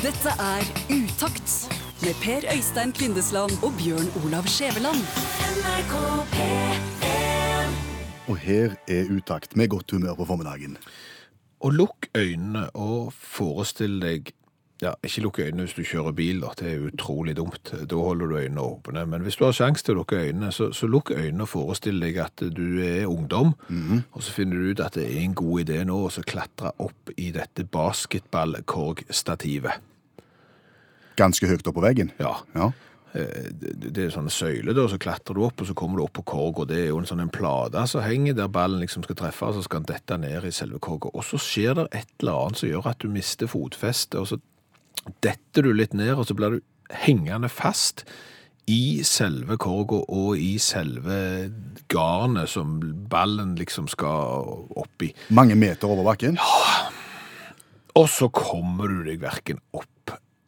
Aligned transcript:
Dette 0.00 0.32
er 0.40 0.64
Utakt 0.88 1.68
med 2.00 2.14
Per 2.22 2.40
Øystein 2.56 2.92
Kvindesland 2.92 3.50
og 3.62 3.72
Bjørn 3.78 4.08
Olav 4.24 4.42
Skjæveland. 4.48 4.96
Og 8.28 8.36
her 8.36 8.70
er 8.88 9.04
utakt 9.16 9.56
med 9.56 9.68
godt 9.68 9.90
humør 9.90 10.14
på 10.14 10.24
formiddagen. 10.24 10.76
Og 11.60 11.72
lukk 11.72 12.06
øynene 12.16 12.70
og 12.70 13.12
forestill 13.12 14.00
deg 14.00 14.32
ja, 14.80 14.90
Ikke 15.04 15.20
lukk 15.20 15.38
øynene 15.38 15.62
hvis 15.68 15.74
du 15.76 15.82
kjører 15.84 16.12
bil, 16.16 16.40
da. 16.40 16.48
det 16.58 16.72
er 16.72 16.78
utrolig 16.88 17.36
dumt. 17.36 17.74
Da 17.90 17.94
holder 17.96 18.26
du 18.26 18.36
øynene 18.36 18.60
åpne. 18.60 19.06
Men 19.06 19.20
hvis 19.20 19.36
du 19.36 19.44
har 19.44 19.52
sjanse 19.52 19.84
til 19.84 19.92
å 19.92 19.96
lukke 20.00 20.16
øynene, 20.16 20.52
så, 20.52 20.72
så 20.72 20.86
lukk 20.88 21.10
øynene 21.10 21.42
og 21.44 21.48
forestill 21.52 22.00
deg 22.00 22.16
at 22.24 22.40
du 22.56 22.80
er 22.80 23.06
ungdom. 23.06 23.52
Og 24.12 24.22
så 24.22 24.32
finner 24.32 24.56
du 24.56 24.70
ut 24.70 24.80
at 24.80 24.94
det 24.96 25.04
er 25.04 25.18
en 25.20 25.34
god 25.36 25.60
idé 25.66 25.84
nå 25.84 26.00
å 26.06 26.10
så 26.10 26.22
klatre 26.24 26.72
opp 26.80 27.10
i 27.20 27.28
dette 27.36 27.64
basketballkorgstativet. 27.68 29.72
Ganske 31.20 31.50
høyt 31.50 31.66
opp 31.68 31.76
på 31.76 31.84
veggen. 31.84 32.12
Ja. 32.22 32.34
Ja. 32.56 32.70
Eh, 33.12 33.50
Det 33.60 33.92
det 33.92 34.04
er 34.06 34.12
sånne 34.14 34.30
søyler, 34.32 34.74
da, 34.76 34.86
så 34.88 34.98
klatrer 35.02 35.34
du 35.36 35.42
opp, 35.44 35.60
og 35.60 35.66
så 35.68 35.74
kommer 35.76 35.98
du 35.98 36.04
opp 36.04 36.14
på 36.20 36.24
korg, 36.30 36.60
og 36.62 36.68
det 36.70 36.78
er 36.84 36.88
jo 36.92 37.00
en 37.02 37.08
sånn 37.08 37.20
en 37.24 37.32
plate 37.34 37.82
som 37.90 38.04
henger 38.06 38.36
der 38.38 38.48
ballen 38.48 38.80
liksom 38.80 39.02
skal 39.04 39.18
treffe, 39.18 39.48
og 39.50 39.54
så 39.58 39.64
skal 39.66 39.82
den 39.82 39.90
dette 39.94 40.18
ned 40.22 40.46
i 40.46 40.52
selve 40.54 40.78
korga. 40.78 41.10
Og 41.12 41.26
så 41.26 41.40
skjer 41.42 41.74
det 41.80 41.88
et 41.92 42.12
eller 42.22 42.44
annet 42.46 42.62
som 42.62 42.70
gjør 42.70 42.86
at 42.92 43.02
du 43.02 43.08
mister 43.10 43.50
fotfestet, 43.50 44.20
og 44.20 44.28
så 44.30 44.40
detter 45.24 45.66
du 45.66 45.72
litt 45.74 45.94
ned, 45.96 46.14
og 46.14 46.26
så 46.28 46.36
blir 46.38 46.58
du 46.58 46.60
hengende 47.02 47.48
fast 47.50 48.04
i 48.70 49.02
selve 49.06 49.56
korga 49.58 50.04
og 50.12 50.38
i 50.38 50.54
selve 50.62 51.50
garnet 51.90 52.50
som 52.52 52.76
ballen 53.10 53.56
liksom 53.58 53.88
skal 53.90 54.68
opp 54.78 55.02
i. 55.02 55.10
Mange 55.34 55.56
meter 55.58 55.90
over 55.90 56.06
bakken. 56.12 56.38
Ja. 56.38 56.90
Og 57.98 58.06
så 58.12 58.28
kommer 58.30 58.86
du 58.86 59.02
deg 59.08 59.18
verken 59.24 59.58
opp 59.74 59.88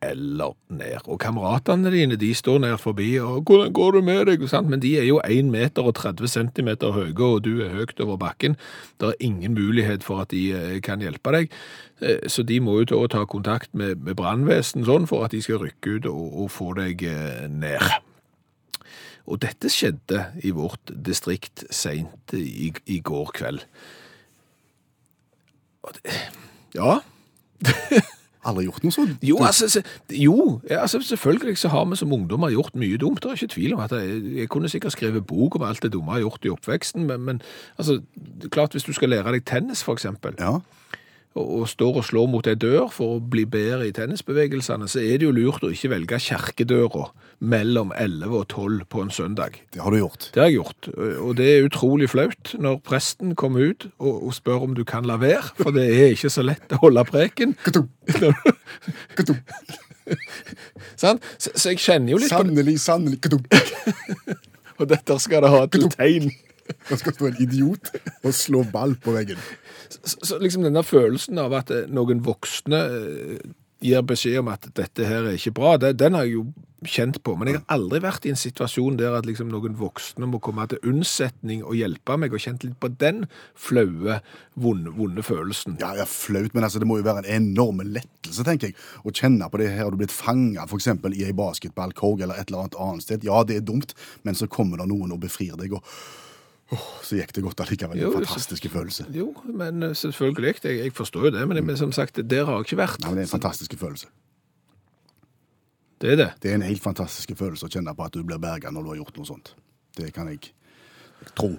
eller 0.02 0.54
ned. 0.68 0.98
Og 1.06 1.20
kameratene 1.22 1.90
dine 1.94 2.16
de 2.18 2.32
står 2.34 2.58
ned 2.58 2.78
forbi, 2.78 3.14
og 3.20 3.42
'hvordan 3.42 3.72
går 3.72 3.90
det 3.92 4.04
med 4.04 4.26
deg?' 4.26 4.68
Men 4.68 4.80
de 4.80 4.98
er 4.98 5.04
jo 5.04 5.20
1 5.24 5.44
meter 5.44 5.82
og 5.82 5.94
30 5.94 6.28
centimeter 6.28 6.92
høye, 6.92 7.20
og 7.20 7.44
du 7.44 7.62
er 7.62 7.68
høyt 7.68 8.00
over 8.00 8.16
bakken. 8.16 8.56
Det 9.00 9.08
er 9.08 9.14
ingen 9.20 9.54
mulighet 9.54 10.02
for 10.04 10.20
at 10.20 10.30
de 10.30 10.52
eh, 10.52 10.80
kan 10.80 11.00
hjelpe 11.00 11.32
deg. 11.32 11.50
Eh, 12.00 12.28
Så 12.28 12.42
de 12.42 12.60
må 12.60 12.78
jo 12.80 13.06
ta 13.06 13.24
kontakt 13.24 13.74
med, 13.74 13.96
med 13.96 14.16
sånn 14.62 15.06
for 15.06 15.24
at 15.24 15.30
de 15.30 15.42
skal 15.42 15.58
rykke 15.58 15.96
ut 15.96 16.06
og, 16.06 16.42
og 16.42 16.50
få 16.50 16.74
deg 16.74 17.02
eh, 17.02 17.48
ned. 17.48 17.80
Og 19.26 19.40
dette 19.40 19.68
skjedde 19.70 20.26
i 20.42 20.50
vårt 20.50 20.90
distrikt 21.04 21.64
sent 21.70 22.32
i, 22.32 22.72
i 22.86 22.98
går 23.00 23.30
kveld. 23.32 23.60
Og 25.82 25.92
det, 25.94 26.12
ja, 26.74 27.00
Aldri 28.42 28.64
gjort 28.66 28.82
noe 28.82 28.94
sånt. 28.94 29.22
jo, 29.22 29.36
altså, 29.46 29.82
jo 30.10 30.60
altså, 30.66 30.98
selvfølgelig 31.06 31.58
så 31.58 31.68
har 31.68 31.84
vi 31.86 31.96
som 31.96 32.12
ungdommer 32.12 32.50
gjort 32.50 32.74
mye 32.74 32.98
dumt. 32.98 33.22
Det 33.22 33.30
er 33.30 33.38
ikke 33.38 33.54
tvil 33.54 33.74
om 33.76 33.82
at 33.84 33.94
jeg, 33.94 34.22
jeg 34.36 34.48
kunne 34.50 34.68
sikkert 34.68 34.96
skrevet 34.96 35.26
bok 35.26 35.56
om 35.56 35.62
alt 35.62 35.82
det 35.82 35.92
dumme 35.94 36.10
jeg 36.10 36.24
har 36.24 36.26
gjort 36.26 36.44
i 36.48 36.54
oppveksten, 36.56 37.06
men, 37.06 37.20
men 37.20 37.42
altså, 37.78 38.00
klart 38.50 38.74
hvis 38.74 38.88
du 38.88 38.92
skal 38.92 39.14
lære 39.14 39.36
deg 39.36 39.44
tennis 39.46 39.84
for 39.86 39.94
eksempel, 39.94 40.34
Ja. 40.40 40.58
Og, 41.38 41.68
står 41.70 41.98
og 42.00 42.06
slår 42.06 42.28
mot 42.30 42.48
ei 42.48 42.54
dør 42.58 42.88
for 42.92 43.16
å 43.16 43.22
bli 43.32 43.44
bedre 43.48 43.88
i 43.88 43.94
tennisbevegelsene, 43.96 44.88
så 44.90 45.00
er 45.00 45.20
det 45.20 45.28
jo 45.28 45.34
lurt 45.36 45.64
å 45.64 45.72
ikke 45.72 45.92
velge 45.94 46.20
kjerkedøra 46.26 47.06
mellom 47.42 47.92
11 47.96 48.36
og 48.38 48.44
12 48.52 48.84
på 48.92 49.02
en 49.02 49.12
søndag. 49.14 49.56
Det 49.74 49.82
har 49.82 49.94
du 49.94 49.98
gjort. 50.02 50.28
Det 50.34 50.42
har 50.42 50.50
jeg 50.50 50.58
gjort, 50.60 50.90
og 51.24 51.32
det 51.40 51.48
er 51.48 51.68
utrolig 51.68 52.10
flaut 52.12 52.52
når 52.60 52.82
presten 52.86 53.34
kommer 53.38 53.72
ut 53.72 53.88
og, 53.96 54.12
og 54.28 54.36
spør 54.36 54.68
om 54.68 54.76
du 54.78 54.84
kan 54.88 55.08
la 55.08 55.18
være, 55.22 55.54
for 55.58 55.74
det 55.74 55.88
er 55.88 56.14
ikke 56.14 56.32
så 56.32 56.44
lett 56.46 56.76
å 56.76 56.82
holde 56.84 57.06
preken. 57.08 57.56
Katum. 57.64 57.88
Så, 60.98 61.12
så 61.38 61.70
jeg 61.70 61.78
kjenner 61.78 62.12
jo 62.12 62.18
litt. 62.18 62.32
Sannelig, 62.32 62.74
sannelig. 62.82 63.20
Og 64.80 64.88
dette 64.90 65.16
skal 65.22 65.44
det 65.44 65.52
ha 65.52 65.60
til 65.70 65.86
tegn. 65.92 66.32
Det 66.88 66.98
skal 66.98 67.14
stå 67.14 67.28
en 67.28 67.38
idiot 67.42 67.90
og 68.22 68.34
slå 68.34 68.62
ball 68.72 68.94
på 69.02 69.14
veggen. 69.14 69.40
Så, 70.00 70.18
så 70.24 70.40
liksom 70.42 70.66
denne 70.66 70.84
følelsen 70.86 71.40
av 71.42 71.54
at 71.58 71.72
eh, 71.74 71.88
noen 71.92 72.22
voksne 72.24 72.82
eh, 72.88 73.54
gir 73.82 74.04
beskjed 74.06 74.42
om 74.42 74.52
at 74.52 74.68
dette 74.76 75.06
her 75.08 75.26
er 75.26 75.38
ikke 75.38 75.56
bra, 75.56 75.76
det, 75.80 75.96
den 76.00 76.16
har 76.16 76.28
jeg 76.28 76.38
jo 76.38 76.44
kjent 76.88 77.20
på. 77.22 77.34
Men 77.38 77.48
jeg 77.48 77.60
har 77.60 77.76
aldri 77.76 78.00
vært 78.02 78.26
i 78.26 78.32
en 78.32 78.38
situasjon 78.38 78.96
der 78.98 79.14
at 79.16 79.26
liksom 79.28 79.50
noen 79.52 79.76
voksne 79.78 80.26
må 80.28 80.40
komme 80.42 80.64
til 80.70 80.82
unnsetning 80.88 81.62
og 81.62 81.76
hjelpe 81.78 82.16
meg, 82.20 82.34
og 82.34 82.42
kjent 82.42 82.66
litt 82.66 82.78
på 82.82 82.90
den 83.00 83.24
flaue, 83.58 84.18
vonde, 84.54 84.94
vonde 84.96 85.24
følelsen. 85.26 85.78
Ja, 85.82 85.92
ja, 85.98 86.06
flaut, 86.08 86.54
men 86.56 86.66
altså, 86.66 86.82
det 86.82 86.88
må 86.90 86.98
jo 87.00 87.06
være 87.06 87.24
en 87.24 87.52
enorm 87.52 87.84
lettelse, 87.86 88.46
tenker 88.46 88.70
jeg. 88.70 88.78
Å 89.02 89.14
kjenne 89.14 89.50
på 89.50 89.62
det 89.62 89.70
her, 89.72 89.84
har 89.84 89.94
du 89.94 90.00
blitt 90.02 90.14
fanga 90.14 90.66
f.eks. 90.66 90.90
i 91.12 91.28
ei 91.28 91.36
basketballkorg 91.36 92.26
eller 92.26 92.40
et 92.40 92.50
eller 92.50 92.66
annet 92.66 92.80
annet 92.82 93.06
sted. 93.06 93.28
Ja, 93.28 93.44
det 93.46 93.60
er 93.60 93.70
dumt, 93.72 93.96
men 94.26 94.38
så 94.38 94.50
kommer 94.50 94.82
det 94.82 94.90
noen 94.90 95.14
og 95.14 95.22
befrir 95.22 95.56
deg, 95.60 95.78
og 95.78 95.86
åh, 96.72 96.86
så 97.04 97.18
gikk 97.18 97.32
det 97.36 97.42
godt 97.44 97.60
allikevel. 97.64 98.00
Jo, 98.00 98.10
En 98.12 98.24
fantastisk 98.24 98.66
følelse. 98.72 99.06
Jo, 99.14 99.28
men 99.46 99.82
eh, 99.90 99.94
selvfølgelig, 99.98 100.54
jeg, 100.64 100.78
jeg 100.86 100.92
forstår 100.96 101.28
jo 101.28 101.34
det, 101.36 101.46
men, 101.48 101.60
men 101.68 101.76
som 101.80 101.92
sagt, 101.92 102.20
der 102.30 102.44
har 102.48 102.60
jeg 102.60 102.70
ikke 102.70 102.80
vært. 102.82 103.00
Nei, 103.04 103.12
men 103.12 103.20
det 103.20 103.26
er 103.26 103.30
en 103.30 103.34
fantastisk 103.36 103.76
følelse. 103.80 104.08
Det 106.02 106.14
er 106.14 106.16
det. 106.18 106.30
Det 106.42 106.50
er 106.50 106.56
en 106.58 106.66
helt 106.66 106.82
fantastisk 106.82 107.30
følelse 107.38 107.68
å 107.68 107.70
kjenne 107.70 107.92
på 107.94 108.02
at 108.08 108.16
du 108.16 108.24
blir 108.26 108.40
berga 108.42 108.72
når 108.74 108.82
du 108.82 108.88
har 108.94 109.02
gjort 109.04 109.20
noe 109.20 109.28
sånt. 109.28 109.52
Det 109.94 110.08
kan 110.16 110.32
jeg 110.32 110.48
tro. 111.38 111.52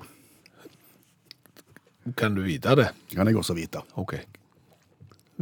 Kan 2.19 2.35
du 2.35 2.41
vite 2.43 2.73
det? 2.75 2.89
Det 3.09 3.15
kan 3.15 3.29
jeg 3.29 3.37
også 3.39 3.55
vite. 3.55 3.79
Ok. 4.01 4.17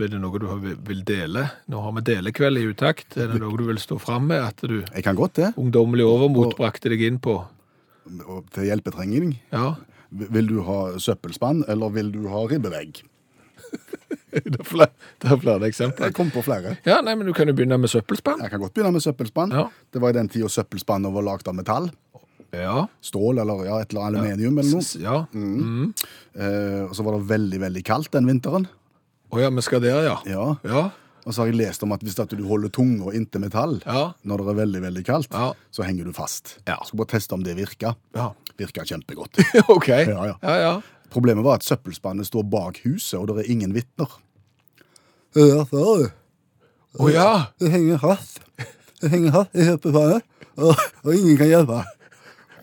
Er 0.02 0.09
det 0.09 0.20
noe 0.22 0.40
du 0.42 0.46
vil 0.86 1.02
dele? 1.06 1.48
Nå 1.70 1.82
har 1.84 1.96
vi 1.98 2.03
delekveld 2.12 2.62
i 2.62 2.68
utakt. 2.70 3.18
Er 3.18 3.32
det 3.34 3.42
noe 3.42 3.58
du 3.58 3.66
vil 3.68 3.80
stå 3.82 3.98
fram 4.02 4.30
med? 4.30 4.42
At 4.42 4.62
du 4.70 4.80
Jeg 4.82 5.03
kan 5.06 5.18
godt 5.18 5.34
det. 5.42 5.50
ungdommelig 5.58 6.06
overmot 6.06 6.56
brakte 6.58 6.90
deg 6.94 7.02
inn 7.09 7.20
på? 7.22 7.40
Til 8.56 8.67
hjelpetrenging. 8.67 9.35
Ja. 9.53 9.75
Vil 10.12 10.50
du 10.50 10.62
ha 10.67 10.97
søppelspann, 11.00 11.63
eller 11.72 11.94
vil 11.95 12.12
du 12.13 12.25
ha 12.31 12.45
ribbevegg? 12.51 13.03
Det 14.31 14.62
er 14.62 14.63
flere, 14.63 14.94
det 15.19 15.28
er 15.28 15.39
flere 15.41 15.67
eksempler. 15.67 16.07
Jeg 16.07 16.16
kom 16.16 16.29
på 16.31 16.40
flere. 16.45 16.78
Ja, 16.88 17.01
nei, 17.03 17.17
men 17.19 17.28
du 17.28 17.34
kan 17.35 17.50
jo 17.51 17.56
begynne 17.56 17.75
med 17.75 17.91
søppelspann. 17.91 18.40
Jeg 18.45 18.53
kan 18.53 18.61
godt 18.63 18.72
begynne 18.78 18.94
med 18.95 19.03
søppelspann. 19.03 19.51
Ja. 19.51 19.66
Det 19.91 20.00
var 20.00 20.13
i 20.13 20.16
den 20.16 20.29
tida 20.31 20.47
søppelspannet 20.47 21.11
var 21.11 21.25
lagd 21.28 21.50
av 21.51 21.57
metall. 21.57 21.90
Ja. 22.56 22.85
Stål 23.03 23.41
eller 23.44 23.66
ja, 23.67 23.81
et 23.84 23.91
eller 23.91 24.07
annet 24.07 24.22
aluminium 24.22 24.57
eller 24.59 24.79
noe. 24.79 25.01
Ja. 25.03 25.17
Mm. 25.35 25.91
Eh, 26.35 26.79
og 26.88 26.95
så 26.95 27.03
var 27.07 27.17
det 27.17 27.28
veldig, 27.31 27.59
veldig 27.66 27.84
kaldt 27.88 28.11
den 28.16 28.31
vinteren. 28.31 28.69
Å 29.31 29.40
ja, 29.40 29.51
vi 29.56 29.63
skal 29.63 29.84
der, 29.84 30.00
ja. 30.07 30.17
Ja. 30.63 30.88
Ja. 31.22 31.28
Og 31.30 31.34
så 31.36 31.42
har 31.44 31.52
jeg 31.52 31.58
lest 31.59 31.84
om 31.86 31.92
at 31.94 32.02
hvis 32.02 32.18
at 32.20 32.32
du 32.34 32.42
holder 32.50 32.70
tunga 32.74 33.12
inntil 33.14 33.42
metall 33.44 33.76
Ja. 33.86 34.14
når 34.26 34.38
det 34.42 34.48
er 34.48 34.58
veldig, 34.66 34.82
veldig 34.82 35.04
kaldt, 35.06 35.32
Ja. 35.34 35.52
så 35.72 35.84
henger 35.86 36.06
du 36.06 36.14
fast. 36.14 36.58
Ja. 36.68 36.78
Skal 36.84 36.98
bare 36.98 37.12
teste 37.14 37.34
om 37.38 37.44
det 37.46 37.56
virker. 37.58 37.94
Ja. 38.18 38.32
Virker 38.58 38.84
kjempegodt. 38.90 39.38
OK. 39.70 39.88
Ja, 39.90 40.26
ja. 40.32 40.36
ja, 40.42 40.56
ja. 40.66 40.74
Problemet 41.12 41.44
var 41.46 41.59
at 41.59 41.64
søppelspannet 41.68 42.26
står 42.26 42.44
bak 42.50 42.80
huset, 42.86 43.20
og 43.20 43.28
det 43.30 43.46
er 43.46 43.52
ingen 43.52 43.74
vitner. 43.76 44.09
Ja, 45.36 45.64
ser 45.70 46.02
du. 46.02 46.09
Å 47.00 47.08
ja. 47.12 47.30
Det 47.62 47.70
henger 47.72 48.00
fast. 48.02 48.42
Det 49.02 49.09
henger 49.14 49.32
fast 49.32 49.56
i 49.56 49.66
søppelspannet, 49.70 50.24
og, 50.58 50.76
og 51.06 51.14
ingen 51.16 51.38
kan 51.40 51.48
hjelpe. 51.52 51.84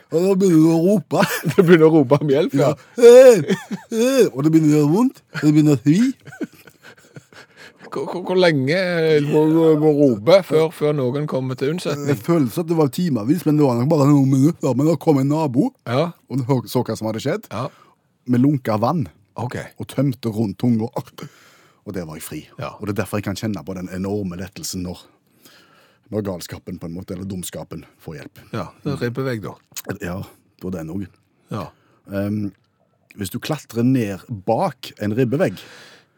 Og 0.08 0.22
da 0.24 0.34
begynner 0.40 0.62
du 0.64 0.68
å 0.72 0.80
rope. 0.86 1.22
Du 1.52 1.62
begynner 1.62 1.86
å 1.88 1.92
rope 1.98 2.16
om 2.22 2.30
hjelp, 2.32 2.54
ja. 2.56 2.70
Eh, 2.96 3.42
eh, 3.92 4.26
Og 4.32 4.42
det 4.44 4.52
begynner 4.54 4.70
å 4.72 4.78
gjøre 4.78 4.92
vondt. 4.94 5.22
og 5.34 5.42
Det 5.42 5.52
begynner 5.52 5.76
å 5.76 5.82
svi. 5.82 5.98
Hvor, 7.92 8.36
lenge 8.38 8.78
må 9.26 9.42
du 9.50 9.58
rope 9.82 10.40
før, 10.46 10.70
før 10.74 10.94
noen 10.96 11.26
kommer 11.30 11.58
til 11.58 11.74
unnsetning? 11.74 12.06
Det 12.10 12.18
føles 12.24 12.58
at 12.60 12.68
det 12.68 12.76
var 12.78 12.90
timevis, 12.94 13.44
men 13.46 13.58
det 13.58 13.66
var 13.66 13.78
nok 13.80 13.90
bare 13.92 14.08
noen 14.10 14.30
minutter. 14.30 14.74
Men 14.76 14.90
da 14.90 14.96
kom 15.00 15.20
en 15.22 15.30
nabo 15.32 15.70
Ja. 15.86 16.10
og 16.28 16.68
så 16.68 16.84
hva 16.84 16.96
som 16.96 17.08
hadde 17.10 17.22
skjedd, 17.24 17.48
Ja. 17.52 17.68
med 18.26 18.40
lunka 18.40 18.76
vann 18.78 19.08
okay. 19.36 19.72
og 19.78 19.88
tømte 19.88 20.28
rundt 20.28 20.58
tunga. 20.58 20.88
Og 21.86 21.94
der 21.94 22.04
var 22.04 22.16
jeg 22.16 22.22
fri. 22.22 22.48
Ja. 22.58 22.74
Og 22.78 22.86
det 22.86 22.98
er 22.98 23.02
derfor 23.02 23.18
jeg 23.18 23.24
kan 23.24 23.36
kjenne 23.36 23.64
på 23.64 23.74
den 23.74 23.88
enorme 23.88 24.36
lettelsen 24.36 24.82
når, 24.84 25.06
når 26.10 26.22
galskapen, 26.22 26.78
på 26.78 26.86
en 26.86 26.94
måte, 26.94 27.14
eller 27.14 27.24
dumskapen, 27.24 27.84
får 27.98 28.18
hjelp. 28.20 28.40
Ja, 28.52 28.66
det 28.84 28.92
er 28.92 29.02
ribbevegg, 29.06 29.42
da. 29.42 29.54
Ja, 30.04 30.22
på 30.60 30.70
den 30.70 30.90
òg. 30.92 31.06
Ja. 31.50 31.70
Um, 32.06 32.52
hvis 33.16 33.30
du 33.32 33.38
klatrer 33.40 33.82
ned 33.82 34.20
bak 34.46 34.92
en 35.00 35.14
ribbevegg 35.16 35.56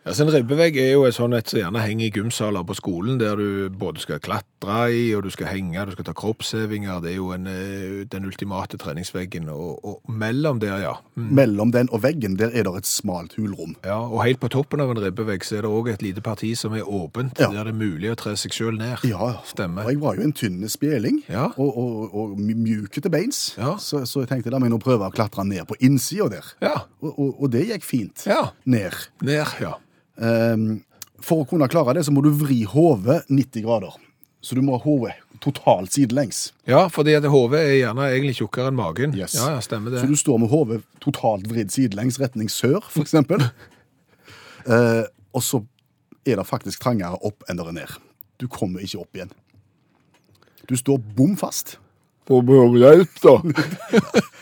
Altså 0.06 0.24
En 0.24 0.30
ribbevegg 0.32 0.76
er 0.80 0.92
jo 0.94 1.02
et 1.04 1.12
sånt 1.14 1.34
et 1.36 1.50
som 1.50 1.58
gjerne 1.60 1.80
henger 1.84 2.06
i 2.06 2.10
gymsaler 2.14 2.62
på 2.64 2.72
skolen, 2.78 3.18
der 3.20 3.36
du 3.36 3.68
både 3.78 4.00
skal 4.00 4.18
klatre 4.24 4.78
i, 4.96 5.10
og 5.14 5.26
du 5.26 5.30
skal 5.30 5.50
henge, 5.52 5.82
du 5.86 5.92
skal 5.92 6.06
ta 6.08 6.14
kroppshevinger. 6.16 7.02
Det 7.04 7.10
er 7.12 7.16
jo 7.18 7.26
en, 7.34 7.44
eh, 7.46 8.06
den 8.08 8.24
ultimate 8.24 8.78
treningsveggen. 8.80 9.50
Og, 9.52 9.84
og 9.84 10.00
mellom 10.08 10.58
der, 10.62 10.78
ja. 10.80 10.94
Mm. 11.20 11.26
Mellom 11.36 11.72
den 11.76 11.90
og 11.92 12.00
veggen 12.02 12.38
der 12.40 12.48
er 12.54 12.64
det 12.64 12.72
et 12.80 12.86
smalt 12.88 13.36
hulrom. 13.36 13.76
ja. 13.84 13.98
Og 14.00 14.24
helt 14.24 14.40
på 14.40 14.48
toppen 14.48 14.80
av 14.80 14.90
en 14.94 15.02
ribbevegg 15.04 15.44
så 15.44 15.58
er 15.58 15.66
det 15.68 15.70
òg 15.70 15.92
et 15.92 16.02
lite 16.02 16.24
parti 16.24 16.54
som 16.56 16.72
er 16.74 16.88
åpent, 16.88 17.36
Ja. 17.38 17.50
der 17.52 17.64
det 17.68 17.74
er 17.74 17.78
mulig 17.84 18.10
å 18.10 18.16
tre 18.16 18.32
seg 18.40 18.52
sjøl 18.56 18.78
ned. 18.78 19.04
Ja, 19.04 19.34
Stemmer. 19.44 19.84
og 19.84 19.90
jeg 19.92 20.00
var 20.00 20.16
jo 20.16 20.22
en 20.22 20.32
tynn 20.32 20.64
spjeling, 20.68 21.22
Ja. 21.28 21.50
og, 21.58 21.76
og, 21.76 22.14
og 22.14 22.38
mjuk 22.40 22.90
til 22.96 23.10
beins. 23.10 23.54
Ja. 23.58 23.76
Så, 23.76 24.06
så 24.08 24.20
jeg 24.24 24.28
tenkte 24.32 24.50
la 24.50 24.58
meg 24.58 24.70
nå 24.72 24.78
prøve 24.80 25.04
å 25.06 25.12
klatre 25.12 25.44
ned 25.44 25.68
på 25.68 25.76
innsida 25.80 26.28
der. 26.30 26.50
Ja. 26.62 26.74
Og, 27.02 27.36
og 27.42 27.50
det 27.52 27.66
gikk 27.68 27.84
fint. 27.84 28.24
Ja. 28.26 28.50
Ned. 28.64 28.96
Ned, 29.22 29.44
ja. 29.60 29.74
Um, 30.20 30.84
For 31.24 31.42
å 31.42 31.48
kunne 31.48 31.68
klare 31.68 31.96
det, 31.96 32.06
så 32.06 32.12
må 32.16 32.22
du 32.24 32.30
vri 32.32 32.62
hodet 32.68 33.26
90 33.28 33.64
grader. 33.66 33.96
Så 34.40 34.56
du 34.56 34.62
må 34.64 34.78
ha 34.78 34.80
hodet 34.80 35.18
totalt 35.44 35.92
sidelengs. 35.92 36.50
Ja, 36.68 36.86
fordi 36.92 37.12
at 37.16 37.26
hodet 37.28 37.60
er 37.60 37.74
gjerne 37.76 38.06
egentlig 38.08 38.38
tjukkere 38.38 38.70
enn 38.70 38.78
magen. 38.78 39.12
Yes. 39.16 39.34
Ja, 39.36 39.50
ja, 39.56 39.60
stemmer 39.64 39.92
det. 39.92 40.00
Så 40.00 40.08
du 40.08 40.16
står 40.16 40.40
med 40.40 40.52
hodet 40.52 40.80
totalt 41.04 41.44
vridd 41.48 41.72
sidelengs, 41.72 42.16
retning 42.20 42.48
sør, 42.52 42.84
eksempel. 43.00 43.44
eh, 44.72 45.04
og 45.36 45.44
så 45.44 45.60
er 46.24 46.40
det 46.40 46.48
faktisk 46.48 46.80
trangere 46.84 47.20
opp 47.26 47.44
enn 47.48 47.60
det 47.60 47.68
er 47.68 47.78
ned. 47.82 47.94
Du 48.40 48.48
kommer 48.48 48.84
ikke 48.84 49.02
opp 49.04 49.20
igjen. 49.20 49.32
Du 50.68 50.76
står 50.78 51.00
bom 51.16 51.36
fast. 51.40 51.76
Vi 52.30 52.58
om 52.62 52.76
hjelp, 52.78 53.16
da? 53.24 53.32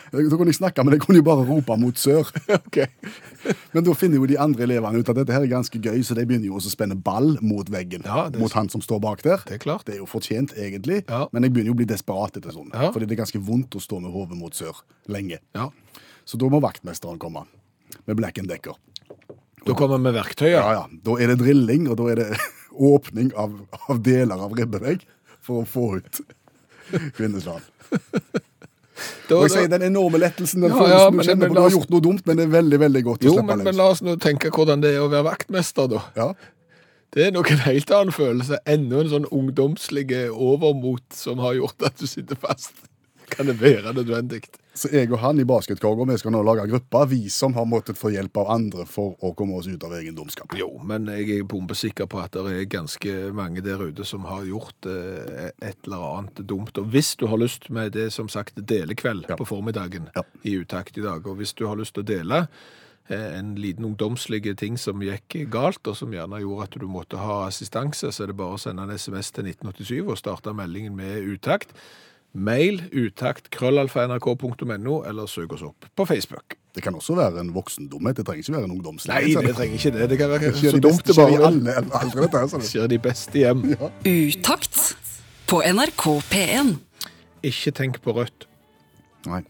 Da 0.08 0.23
kunne 0.25 0.49
jeg 0.49 0.56
snakke, 0.56 0.85
men 0.85 0.94
jeg 0.96 1.02
kunne 1.05 1.20
jo 1.20 1.25
bare 1.26 1.44
rope 1.49 1.75
mot 1.81 1.96
sør. 2.00 2.29
Okay. 2.69 2.87
Men 3.73 3.85
da 3.87 3.93
finner 3.96 4.19
jo 4.20 4.26
de 4.29 4.37
andre 4.40 4.64
elevene 4.67 5.00
ut 5.00 5.08
at 5.08 5.17
dette 5.17 5.32
her 5.32 5.44
er 5.44 5.50
ganske 5.50 5.79
gøy, 5.81 6.00
så 6.05 6.12
de 6.17 6.25
begynner 6.29 6.49
jo 6.50 6.56
også 6.58 6.69
å 6.69 6.75
spenne 6.75 6.96
ball 7.00 7.37
mot 7.44 7.69
veggen. 7.73 8.02
Ja, 8.05 8.26
er- 8.29 8.38
mot 8.40 8.52
han 8.56 8.69
som 8.73 8.82
står 8.85 9.00
bak 9.05 9.23
der. 9.25 9.40
Det 9.49 9.56
er 9.56 9.62
klart. 9.62 9.87
Det 9.88 9.94
er 9.96 10.00
jo 10.02 10.08
fortjent, 10.11 10.52
egentlig, 10.61 11.02
Ja. 11.08 11.26
men 11.32 11.44
jeg 11.46 11.52
begynner 11.55 11.73
jo 11.73 11.76
å 11.76 11.81
bli 11.81 11.88
desperat 11.88 12.37
etter 12.37 12.52
sånn. 12.52 12.69
Ja. 12.75 12.90
Fordi 12.93 13.06
det 13.08 13.17
er 13.17 13.23
ganske 13.25 13.40
vondt 13.40 13.76
å 13.79 13.81
stå 13.85 14.00
med 14.05 14.12
hodet 14.12 14.37
mot 14.41 14.52
sør 14.56 14.81
lenge. 15.08 15.38
Ja. 15.56 15.69
Så 16.29 16.37
da 16.41 16.49
må 16.52 16.61
vaktmesteren 16.61 17.19
komme 17.20 17.46
med 18.06 18.17
Black 18.20 18.41
Decker. 18.49 18.76
Da 19.64 19.73
kommer 19.75 19.96
vi 19.96 20.05
med 20.08 20.14
verktøyet. 20.19 20.56
Ja, 20.58 20.73
ja. 20.82 20.87
Da 21.05 21.17
er 21.20 21.32
det 21.32 21.38
drilling, 21.41 21.88
og 21.88 21.96
da 22.00 22.08
er 22.12 22.17
det 22.25 22.29
åpning 22.93 23.32
av, 23.37 23.55
av 23.88 24.02
deler 24.05 24.41
av 24.44 24.52
ribbevegg 24.56 25.05
for 25.41 25.62
å 25.62 25.69
få 25.69 25.87
ut 26.02 26.20
kvinneslag. 27.17 27.62
Da- 29.29 29.37
Og 29.37 29.43
jeg 29.46 29.50
sier 29.52 29.69
den 29.70 29.82
enorme 29.93 30.19
lettelsen, 30.19 30.62
den 30.64 30.70
Ja, 30.75 30.87
ja, 30.88 31.11
men- 31.11 31.25
kjenner 31.26 31.46
men 31.46 31.50
på 31.50 31.55
du 31.55 31.61
har 31.61 31.70
gjort 31.70 31.90
noe 31.90 32.00
dumt, 32.00 32.26
men 32.26 32.37
det 32.37 32.46
er 32.49 32.55
veldig, 32.62 32.79
veldig 32.81 33.02
godt 33.05 33.20
å 33.20 33.25
Jo, 33.29 33.32
slippe 33.37 33.46
men, 33.46 33.64
men 33.64 33.76
la 33.76 33.88
oss 33.93 34.00
nå 34.02 34.17
tenke 34.19 34.50
hvordan 34.50 34.81
det 34.82 34.94
er 34.96 35.00
å 35.05 35.11
være 35.12 35.25
vaktmester, 35.29 35.88
da. 35.88 36.00
Ja. 36.17 36.32
Det 37.12 37.26
er 37.26 37.31
nok 37.31 37.50
en 37.50 37.58
helt 37.58 37.90
annen 37.90 38.12
følelse. 38.12 38.58
Enda 38.67 39.00
en 39.00 39.08
sånn 39.12 39.29
ungdomslig 39.32 40.11
overmot 40.29 41.00
som 41.14 41.38
har 41.38 41.55
gjort 41.55 41.87
at 41.87 41.96
du 41.96 42.06
sitter 42.06 42.37
fast. 42.37 42.73
Kan 43.31 43.46
det 43.46 43.58
være 43.61 43.93
nødvendig? 43.94 44.44
Så 44.79 44.89
jeg 44.95 45.09
og 45.11 45.19
han 45.19 45.41
i 45.43 45.47
basketkorga, 45.49 46.05
vi 46.07 46.17
skal 46.21 46.31
nå 46.37 46.41
lage 46.47 46.69
gruppe, 46.71 47.01
vi 47.11 47.25
som 47.35 47.55
har 47.57 47.65
måttet 47.67 47.99
få 47.99 48.13
hjelp 48.15 48.37
av 48.45 48.51
andre 48.55 48.85
for 48.87 49.17
å 49.27 49.33
komme 49.35 49.57
oss 49.59 49.67
ut 49.67 49.83
av 49.83 49.97
egen 49.99 50.15
dumskap. 50.15 50.55
Jo, 50.59 50.69
men 50.87 51.09
jeg 51.11 51.41
er 51.41 51.47
bombesikker 51.51 52.07
på 52.11 52.21
at 52.23 52.37
det 52.37 52.53
er 52.61 52.69
ganske 52.71 53.17
mange 53.35 53.65
der 53.67 53.83
ute 53.89 54.07
som 54.07 54.29
har 54.31 54.45
gjort 54.47 54.87
eh, 54.87 55.49
et 55.67 55.81
eller 55.89 56.05
annet 56.13 56.43
dumt. 56.47 56.79
Og 56.79 56.93
hvis 56.95 57.17
du 57.19 57.27
har 57.33 57.41
lyst 57.43 57.67
med 57.75 57.97
det, 57.99 58.11
som 58.15 58.31
sagt, 58.31 58.61
delekveld 58.71 59.27
Ja. 59.29 59.37
på 59.41 59.49
formiddagen 59.51 60.11
Ja. 60.15 60.23
i 60.45 60.55
utakt 60.63 60.97
i 60.99 61.03
dag, 61.03 61.27
og 61.27 61.39
hvis 61.43 61.55
du 61.59 61.67
har 61.67 61.75
lyst 61.77 61.95
til 61.99 62.05
å 62.05 62.07
dele 62.07 62.47
eh, 63.11 63.39
en 63.39 63.55
liten 63.57 63.85
ungdomslig 63.85 64.57
ting 64.61 64.77
som 64.79 65.01
gikk 65.03 65.51
galt, 65.51 65.83
og 65.89 65.97
som 65.97 66.13
gjerne 66.13 66.39
gjorde 66.45 66.69
at 66.69 66.79
du 66.79 66.87
måtte 66.87 67.19
ha 67.19 67.47
assistanse, 67.49 68.13
så 68.13 68.23
er 68.23 68.27
det 68.31 68.37
bare 68.37 68.55
å 68.55 68.63
sende 68.63 68.83
en 68.87 68.95
SMS 68.95 69.33
til 69.33 69.45
1987 69.51 70.07
og 70.07 70.19
starte 70.21 70.55
meldingen 70.55 70.95
med 70.95 71.25
utakt. 71.35 71.75
Mail 72.33 72.83
utakt 72.93 73.49
krøllalfa.nrk.no 73.55 75.03
eller 75.09 75.29
søk 75.31 75.53
oss 75.57 75.63
opp 75.65 75.89
på 75.97 76.07
Facebook. 76.07 76.59
Det 76.75 76.83
kan 76.85 76.95
også 76.95 77.17
være 77.17 77.41
en 77.41 77.55
voksendomhet 77.55 78.21
det 78.21 78.27
trenger 78.29 78.45
ikke 78.45 78.55
være 78.55 78.69
en 78.69 78.75
ungdomslig. 78.77 79.15
Nei, 79.15 79.47
det 79.47 79.55
trenger 79.57 79.79
ikke 79.79 79.93
det. 79.97 80.11
Det 80.11 80.19
kan 80.21 80.31
være 80.31 80.53
så 80.55 80.75
i 80.77 80.83
dumt 80.85 81.07
det 81.09 81.17
bare 81.17 82.51
sånn. 82.53 82.67
skjer 82.69 82.91
de 82.93 82.99
beste 83.03 83.41
hjem. 83.41 83.65
Utakt 84.05 84.83
på 85.49 85.63
NRK 85.65 86.05
P1. 86.29 86.77
Ikke 87.49 87.73
tenk 87.81 87.99
på 88.05 88.15
rødt. 88.15 88.47
Nei. 89.27 89.43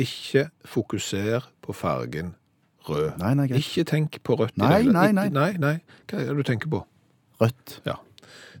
Ikke 0.00 0.48
fokuser 0.66 1.46
på 1.64 1.76
fargen 1.76 2.34
rød. 2.88 3.12
Nei, 3.20 3.34
nei, 3.36 3.46
greit. 3.52 3.62
Ikke 3.62 3.86
tenk 3.88 4.18
på 4.26 4.38
rødt. 4.40 4.56
Nei, 4.60 4.82
nei, 4.88 5.10
nei. 5.12 5.28
nei, 5.32 5.52
nei. 5.60 5.76
Hva 6.08 6.24
er 6.24 6.32
det 6.32 6.40
du 6.40 6.48
tenker 6.48 6.72
på? 6.72 6.82
Rødt. 7.42 7.80
Ja, 7.86 8.00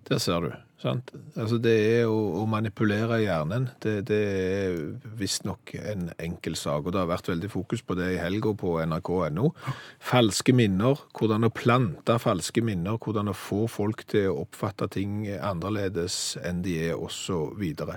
der 0.08 0.22
ser 0.22 0.44
du. 0.44 0.52
Sant? 0.76 1.08
Altså, 1.40 1.56
det 1.62 1.72
er 1.72 2.10
å, 2.10 2.16
å 2.42 2.42
manipulere 2.50 3.22
hjernen. 3.22 3.70
Det, 3.80 3.94
det 4.10 4.18
er 4.28 4.74
visstnok 5.16 5.72
en 5.80 6.10
enkel 6.20 6.58
sak, 6.58 6.84
og 6.84 6.92
det 6.92 7.00
har 7.00 7.08
vært 7.08 7.30
veldig 7.32 7.50
fokus 7.52 7.80
på 7.86 7.96
det 7.96 8.10
i 8.12 8.20
helga 8.20 8.52
på 8.60 8.74
nrk.no. 8.84 9.48
Falske 10.04 10.52
minner, 10.56 11.00
hvordan 11.16 11.48
å 11.48 11.52
plante 11.54 12.18
falske 12.20 12.64
minner, 12.64 13.00
hvordan 13.00 13.32
å 13.32 13.36
få 13.36 13.64
folk 13.72 14.04
til 14.12 14.28
å 14.34 14.42
oppfatte 14.44 14.90
ting 14.98 15.24
annerledes 15.38 16.36
enn 16.44 16.60
de 16.66 16.76
er, 16.90 17.00
så 17.12 17.46
videre. 17.56 17.96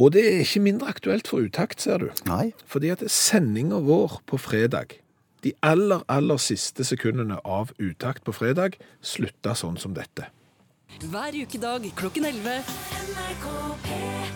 Og 0.00 0.14
det 0.14 0.24
er 0.24 0.42
ikke 0.46 0.64
mindre 0.64 0.88
aktuelt 0.94 1.28
for 1.28 1.44
utakt, 1.44 1.84
ser 1.84 2.00
du. 2.00 2.08
Nei. 2.30 2.54
Fordi 2.70 2.94
at 2.94 3.04
sendinga 3.12 3.82
vår 3.84 4.22
på 4.30 4.40
fredag, 4.40 4.96
de 5.44 5.52
aller, 5.64 6.00
aller 6.08 6.40
siste 6.40 6.84
sekundene 6.88 7.40
av 7.44 7.74
utakt 7.80 8.24
på 8.24 8.32
fredag, 8.36 8.80
slutta 9.04 9.52
sånn 9.56 9.76
som 9.80 9.92
dette. 9.96 10.30
Hver 10.98 11.34
ukedag 11.42 11.92
klokken 11.94 12.24
11. 12.24 12.62
NRK 13.06 13.46
P1. 13.84 14.26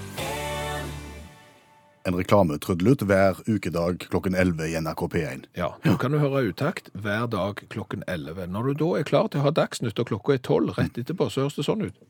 En 2.02 2.14
reklame 2.16 2.58
trudelutt 2.58 3.02
hver 3.02 3.40
ukedag 3.46 3.96
klokken 4.08 4.34
11 4.34 4.68
i 4.68 4.80
NRK 4.80 5.02
P1. 5.14 5.44
Ja, 5.52 5.74
Nå 5.84 5.96
kan 6.00 6.12
du 6.12 6.18
høre 6.22 6.44
utakt 6.48 6.88
hver 6.94 7.26
dag 7.32 7.60
klokken 7.68 8.04
11. 8.06 8.46
Når 8.46 8.62
du 8.70 8.74
da 8.84 8.90
er 9.00 9.08
klar 9.08 9.28
til 9.28 9.40
å 9.42 9.48
ha 9.48 9.52
Dagsnytt 9.56 9.98
og 9.98 10.08
klokka 10.12 10.36
er 10.36 10.42
12 10.44 10.74
rett 10.78 10.98
etterpå, 11.02 11.28
så 11.32 11.44
høres 11.44 11.58
det 11.58 11.66
sånn 11.66 11.84
ut. 11.88 12.00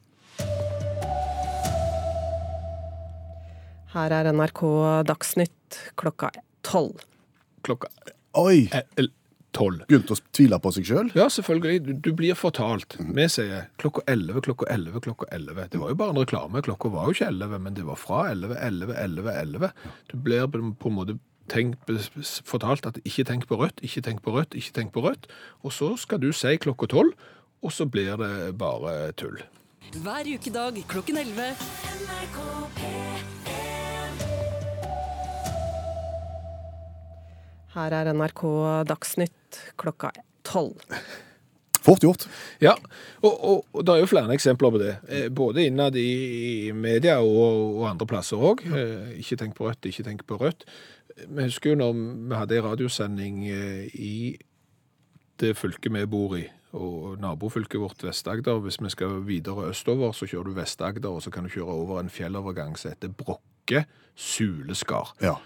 Her 3.95 4.15
er 4.21 4.31
NRK 4.35 4.63
Dagsnytt 5.09 5.81
klokka 5.99 6.31
tolv. 6.67 7.03
Klokka 7.65 7.91
Oi! 8.39 8.69
er 8.75 9.11
12. 9.55 9.85
Begynte 9.91 10.17
å 10.17 10.23
tvile 10.35 10.59
på 10.63 10.73
seg 10.77 10.89
sjøl. 10.89 11.13
Ja, 11.17 11.29
selvfølgelig. 11.33 11.83
Du, 11.87 11.93
du 12.07 12.11
blir 12.17 12.39
fortalt. 12.39 12.97
Vi 12.99 13.27
sier 13.33 13.69
klokka 13.83 14.05
11, 14.11 14.41
klokka 14.47 14.69
11, 14.73 15.05
klokka 15.07 15.29
11. 15.35 15.69
Det 15.73 15.83
var 15.83 15.93
jo 15.93 15.99
bare 16.01 16.15
en 16.15 16.23
reklame. 16.23 16.65
Klokka 16.67 16.91
var 16.95 17.09
jo 17.09 17.17
ikke 17.17 17.31
11, 17.31 17.63
men 17.67 17.79
det 17.79 17.87
var 17.87 18.01
fra 18.01 18.25
11, 18.33 18.57
11, 18.59 18.97
11, 19.05 19.39
11. 19.45 19.73
Du 20.11 20.19
blir 20.27 20.51
på 20.51 20.91
en 20.91 20.99
måte 20.99 21.19
tenkt, 21.53 21.91
fortalt 22.49 22.87
at 22.89 23.01
ikke 23.05 23.27
tenk 23.29 23.49
på 23.51 23.59
rødt, 23.61 23.83
ikke 23.85 24.05
tenk 24.05 24.23
på 24.25 24.35
rødt, 24.37 24.57
ikke 24.59 24.77
tenk 24.79 24.95
på 24.95 25.05
rødt. 25.05 25.29
Og 25.63 25.75
så 25.77 25.95
skal 26.01 26.23
du 26.23 26.31
si 26.33 26.57
klokka 26.57 26.89
12, 26.91 27.13
og 27.65 27.73
så 27.73 27.87
blir 27.89 28.17
det 28.21 28.57
bare 28.61 29.13
tull. 29.21 29.39
Hver 29.95 30.27
ukedag 30.27 30.81
klokken 30.89 31.21
11. 31.21 31.55
Her 37.75 37.91
er 37.91 38.13
NRK 38.15 38.43
Dagsnytt 38.87 39.44
klokka 39.81 40.13
tolv. 40.47 40.83
Fort 41.85 42.01
gjort. 42.01 42.25
Ja, 42.65 42.73
og, 43.21 43.33
og, 43.35 43.67
og 43.77 43.85
det 43.85 43.93
er 43.93 44.01
jo 44.01 44.09
flere 44.09 44.33
eksempler 44.33 44.73
på 44.73 44.81
det. 44.81 44.95
Eh, 45.05 45.27
Både 45.29 45.67
innad 45.69 45.99
i, 46.01 46.73
media 46.73 47.19
og, 47.21 47.77
og 47.83 47.85
andre 47.91 48.09
plasser 48.09 48.41
òg. 48.41 48.65
Eh, 48.65 49.19
ikke 49.21 49.37
tenk 49.43 49.57
på 49.59 49.69
rødt, 49.69 49.91
ikke 49.91 50.07
tenk 50.07 50.25
på 50.25 50.39
rødt. 50.41 50.65
Vi 51.29 51.45
husker 51.45 51.75
jo 51.75 51.81
når 51.83 51.93
vi 52.01 52.39
hadde 52.41 52.57
en 52.59 52.67
radiosending 52.71 53.45
eh, 53.53 53.85
i 54.01 54.15
det 55.43 55.53
fylket 55.59 55.93
vi 55.93 56.07
bor 56.09 56.37
i, 56.39 56.47
og 56.73 57.19
nabofylket 57.21 57.83
vårt 57.83 58.05
Vest-Agder. 58.07 58.63
Hvis 58.65 58.81
vi 58.81 58.91
skal 58.95 59.21
videre 59.29 59.69
østover, 59.69 60.15
så 60.17 60.29
kjører 60.31 60.49
du 60.49 60.57
Vest-Agder, 60.57 61.11
og 61.11 61.23
så 61.23 61.31
kan 61.35 61.45
du 61.45 61.53
kjøre 61.53 61.75
over 61.85 62.01
en 62.01 62.11
fjellovergang 62.11 62.79
som 62.81 62.95
heter 62.95 63.13
Brokke 63.13 63.85
Suleskar. 64.17 65.13
Ja. 65.21 65.37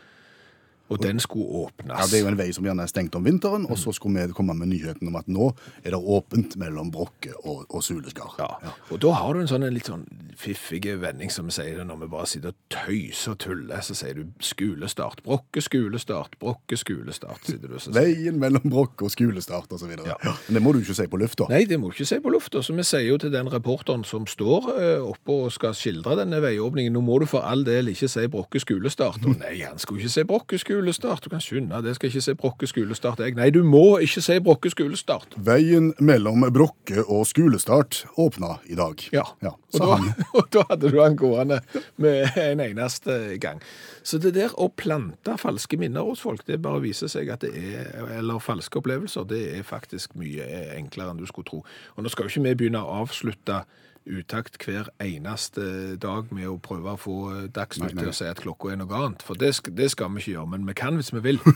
Og 0.89 1.03
den 1.03 1.21
skulle 1.21 1.45
åpnes. 1.65 1.93
ja. 1.93 2.07
Det 2.09 2.19
er 2.19 2.25
jo 2.25 2.31
en 2.33 2.39
vei 2.39 2.49
som 2.57 2.65
gjerne 2.65 2.83
er 2.83 2.91
stengt 2.91 3.15
om 3.19 3.25
vinteren, 3.25 3.67
og 3.69 3.79
så 3.79 3.93
skulle 3.93 4.27
vi 4.27 4.33
komme 4.37 4.55
med 4.57 4.71
nyheten 4.73 5.09
om 5.11 5.17
at 5.21 5.29
nå 5.29 5.51
er 5.83 5.93
det 5.93 6.01
åpent 6.01 6.57
mellom 6.61 6.91
Brokke 6.95 7.35
og, 7.45 7.67
og 7.69 7.83
Suleskar. 7.85 8.35
Ja. 8.41 8.73
Og 8.91 9.01
da 9.03 9.13
har 9.19 9.35
du 9.35 9.43
en 9.43 9.51
sånn 9.51 9.67
en 9.67 9.75
litt 9.75 9.91
sånn 9.91 10.07
fiffig 10.39 10.87
vending, 11.03 11.31
som 11.35 11.49
vi 11.49 11.55
sier 11.57 11.81
det 11.81 11.87
når 11.89 12.01
vi 12.05 12.09
bare 12.13 12.29
sitter 12.31 12.55
og 12.55 12.59
tøyser 12.73 13.35
og 13.35 13.41
tuller. 13.43 13.83
Så 13.85 13.97
sier 13.99 14.17
du 14.17 14.31
skolestart. 14.45 15.23
Brokke 15.27 15.63
skolestart. 15.65 16.39
Brokke 16.41 16.79
skolestart, 16.79 17.45
sitter 17.45 17.69
du 17.69 17.77
og. 17.77 17.89
Veien 17.97 18.39
mellom 18.41 18.65
Brokke 18.71 19.09
og 19.09 19.13
skolestart 19.13 19.73
osv. 19.75 19.93
Ja. 20.07 20.17
Men 20.23 20.59
det 20.59 20.63
må 20.65 20.73
du 20.73 20.81
ikke 20.81 20.97
si 20.97 21.09
på 21.11 21.21
lufta. 21.21 21.49
Nei, 21.53 21.65
det 21.69 21.81
må 21.81 21.91
du 21.91 21.99
ikke 21.99 22.09
si 22.09 22.21
på 22.25 22.33
lufta. 22.33 22.63
Så 22.65 22.77
vi 22.77 22.87
sier 22.87 23.05
jo 23.11 23.19
til 23.21 23.35
den 23.35 23.51
reporteren 23.53 24.07
som 24.09 24.27
står 24.31 24.71
eh, 24.79 25.05
oppe 25.05 25.37
og 25.45 25.53
skal 25.55 25.77
skildre 25.77 26.17
denne 26.23 26.41
veiåpningen, 26.45 26.95
nå 26.97 27.03
må 27.05 27.21
du 27.23 27.29
for 27.29 27.45
all 27.45 27.67
del 27.67 27.93
ikke 27.93 28.09
si 28.11 28.27
Brokke 28.33 28.63
skolestart. 28.63 29.21
Og 29.27 29.37
nei, 29.43 29.59
han 29.67 29.81
skulle 29.83 30.01
ikke 30.05 30.15
si 30.17 30.27
Brokke 30.29 30.57
skolestart. 30.59 30.78
Du 30.79 31.31
kan 31.31 31.43
skynde, 31.43 31.81
det 31.83 31.95
skal 31.97 32.11
ikke 32.11 32.23
se 32.23 32.35
Brokke 32.39 32.69
skolestart. 32.71 33.21
Jeg, 33.25 33.35
nei, 33.39 33.49
du 33.55 33.61
må 33.67 33.99
ikke 34.05 34.23
se 34.23 34.39
Brokke 34.45 34.71
skolestart. 34.71 35.35
Veien 35.45 35.91
mellom 35.99 36.47
Brokke 36.55 37.03
og 37.05 37.27
skolestart 37.27 38.05
åpna 38.21 38.59
i 38.71 38.79
dag. 38.79 39.03
Ja, 39.15 39.25
ja. 39.43 39.55
og, 39.75 39.81
da, 39.83 39.99
og 40.39 40.51
da 40.55 40.65
hadde 40.71 40.93
du 40.95 41.01
han 41.03 41.19
gående 41.19 41.61
med 42.01 42.39
en 42.39 42.63
eneste 42.63 43.19
gang. 43.43 43.63
Så 44.07 44.21
det 44.23 44.37
der 44.39 44.55
å 44.55 44.71
plante 44.71 45.35
falske 45.41 45.81
minner 45.81 46.07
hos 46.07 46.23
folk, 46.25 46.47
det 46.47 46.61
bare 46.65 46.85
viser 46.87 47.11
seg 47.11 47.33
at 47.35 47.43
det 47.45 47.51
er, 47.59 47.91
eller 48.21 48.41
falske 48.43 48.81
opplevelser, 48.81 49.27
det 49.29 49.43
er 49.59 49.67
faktisk 49.67 50.15
mye 50.19 50.47
enklere 50.79 51.13
enn 51.13 51.21
du 51.21 51.27
skulle 51.29 51.51
tro. 51.51 51.65
Og 51.97 52.05
nå 52.05 52.13
skal 52.13 52.29
jo 52.29 52.37
ikke 52.37 52.47
vi 52.47 52.57
begynne 52.63 52.85
å 52.85 53.03
avslutte 53.03 53.65
utakt 54.09 54.59
hver 54.65 54.91
eneste 55.03 55.97
dag 56.01 56.33
med 56.35 56.49
å 56.49 56.59
prøve 56.63 56.95
å 56.95 57.01
få 57.01 57.17
Dagsnytt 57.55 57.97
til 57.99 58.11
å 58.11 58.17
si 58.17 58.29
at 58.29 58.43
klokka 58.43 58.73
er 58.73 58.81
noe 58.81 58.95
annet, 58.99 59.25
for 59.25 59.39
det, 59.39 59.55
det 59.77 59.91
skal 59.93 60.13
vi 60.15 60.25
ikke 60.25 60.37
gjøre, 60.37 60.53
men 60.57 60.69
vi 60.69 60.77
kan 60.79 60.99
hvis 60.99 61.13
vi 61.15 61.25
vil. 61.25 61.41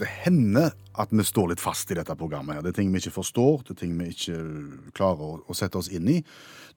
det 0.00 0.10
hender 0.24 0.74
at 0.98 1.10
vi 1.10 1.24
står 1.26 1.52
litt 1.52 1.62
fast 1.62 1.90
i 1.90 1.96
dette 1.98 2.14
programmet. 2.18 2.56
her. 2.56 2.62
Det 2.62 2.74
er 2.74 2.78
ting 2.80 2.92
vi 2.92 3.02
ikke 3.02 3.16
forstår, 3.18 3.64
det 3.66 3.74
er 3.74 3.80
ting 3.82 3.96
vi 3.98 4.10
ikke 4.12 4.38
klarer 4.94 5.24
å, 5.26 5.38
å 5.46 5.56
sette 5.56 5.78
oss 5.78 5.90
inn 5.90 6.08
i. 6.10 6.20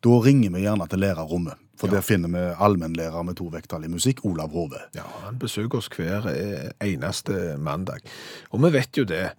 Da 0.06 0.14
ringer 0.22 0.54
vi 0.54 0.64
gjerne 0.66 0.88
til 0.90 1.02
lærerrommet, 1.02 1.66
for 1.78 1.94
der 1.94 2.06
finner 2.06 2.32
vi 2.34 2.44
allmennlærer 2.66 3.26
med 3.26 3.38
to 3.38 3.50
vekttall 3.54 3.86
i 3.86 3.92
musikk, 3.92 4.24
Olav 4.30 4.54
Hove. 4.58 4.82
Ja, 4.98 5.06
han 5.26 5.38
besøker 5.42 5.82
oss 5.82 5.90
hver 5.94 6.30
eh, 6.34 6.72
eneste 6.86 7.58
mandag. 7.62 8.06
Og 8.52 8.62
vi 8.66 8.74
vet 8.78 8.98
jo 8.98 9.06
det, 9.10 9.32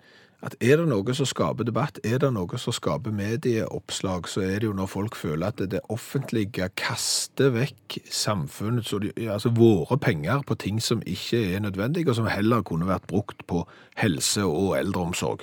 at 0.46 0.54
er 0.62 0.78
det 0.78 0.86
noe 0.86 1.14
som 1.18 1.26
skaper 1.26 1.66
debatt, 1.66 1.98
er 2.06 2.20
det 2.22 2.28
noe 2.30 2.60
som 2.62 2.74
skaper 2.74 3.10
medieoppslag, 3.14 4.28
så 4.30 4.44
er 4.46 4.60
det 4.60 4.68
jo 4.68 4.76
når 4.76 4.90
folk 4.92 5.18
føler 5.18 5.50
at 5.50 5.62
det 5.72 5.80
offentlige 5.90 6.68
kaster 6.78 7.50
vekk 7.56 7.98
samfunnets, 8.14 8.94
altså 8.94 9.50
våre 9.56 9.98
penger 9.98 10.44
på 10.46 10.54
ting 10.62 10.78
som 10.82 11.02
ikke 11.02 11.42
er 11.56 11.64
nødvendige, 11.66 12.12
og 12.12 12.20
som 12.20 12.30
heller 12.30 12.62
kunne 12.62 12.86
vært 12.86 13.08
brukt 13.10 13.42
på 13.50 13.64
helse 13.98 14.46
og 14.46 14.76
eldreomsorg. 14.78 15.42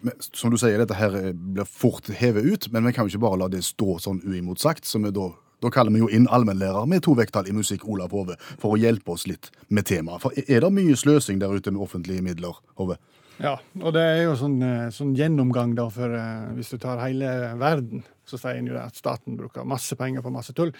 Men, 0.00 0.16
som 0.32 0.50
du 0.50 0.56
sier, 0.56 0.80
dette 0.80 0.96
her 0.96 1.14
eh, 1.18 1.30
blir 1.36 1.68
fort 1.68 2.08
hevet 2.16 2.48
ut, 2.48 2.72
men 2.72 2.88
vi 2.88 2.96
kan 2.96 3.04
jo 3.04 3.12
ikke 3.12 3.26
bare 3.26 3.42
la 3.44 3.52
det 3.52 3.60
stå 3.66 3.98
sånn 4.00 4.22
uimotsagt. 4.24 4.88
som 4.88 5.04
vi 5.04 5.12
da, 5.12 5.28
da 5.60 5.70
kaller 5.70 5.92
vi 5.92 6.00
jo 6.00 6.08
inn 6.08 6.30
allmennlærer 6.32 6.88
med 6.88 7.04
to 7.04 7.12
vekttall 7.18 7.50
i 7.50 7.56
musikk, 7.56 7.84
Olav 7.84 8.16
Hove, 8.16 8.38
for 8.56 8.72
å 8.72 8.80
hjelpe 8.80 9.12
oss 9.12 9.28
litt 9.28 9.52
med 9.68 9.84
temaet. 9.86 10.24
For 10.24 10.32
er 10.48 10.64
det 10.64 10.72
mye 10.72 10.96
sløsing 10.96 11.44
der 11.44 11.52
ute 11.52 11.74
med 11.74 11.84
offentlige 11.84 12.24
midler, 12.24 12.56
Hove? 12.80 12.96
Ja, 13.40 13.54
og 13.80 13.94
det 13.96 14.02
er 14.04 14.18
jo 14.26 14.34
sånn, 14.36 14.58
eh, 14.62 14.90
sånn 14.92 15.14
gjennomgang 15.16 15.72
da, 15.78 15.86
for 15.92 16.12
eh, 16.14 16.50
hvis 16.56 16.74
du 16.74 16.78
tar 16.82 17.00
hele 17.00 17.30
verden, 17.60 18.04
så 18.28 18.38
sier 18.38 18.58
en 18.58 18.68
jo 18.68 18.76
at 18.78 18.98
staten 18.98 19.38
bruker 19.38 19.66
masse 19.66 19.96
penger 19.98 20.22
på 20.24 20.32
masse 20.34 20.54
tull. 20.56 20.70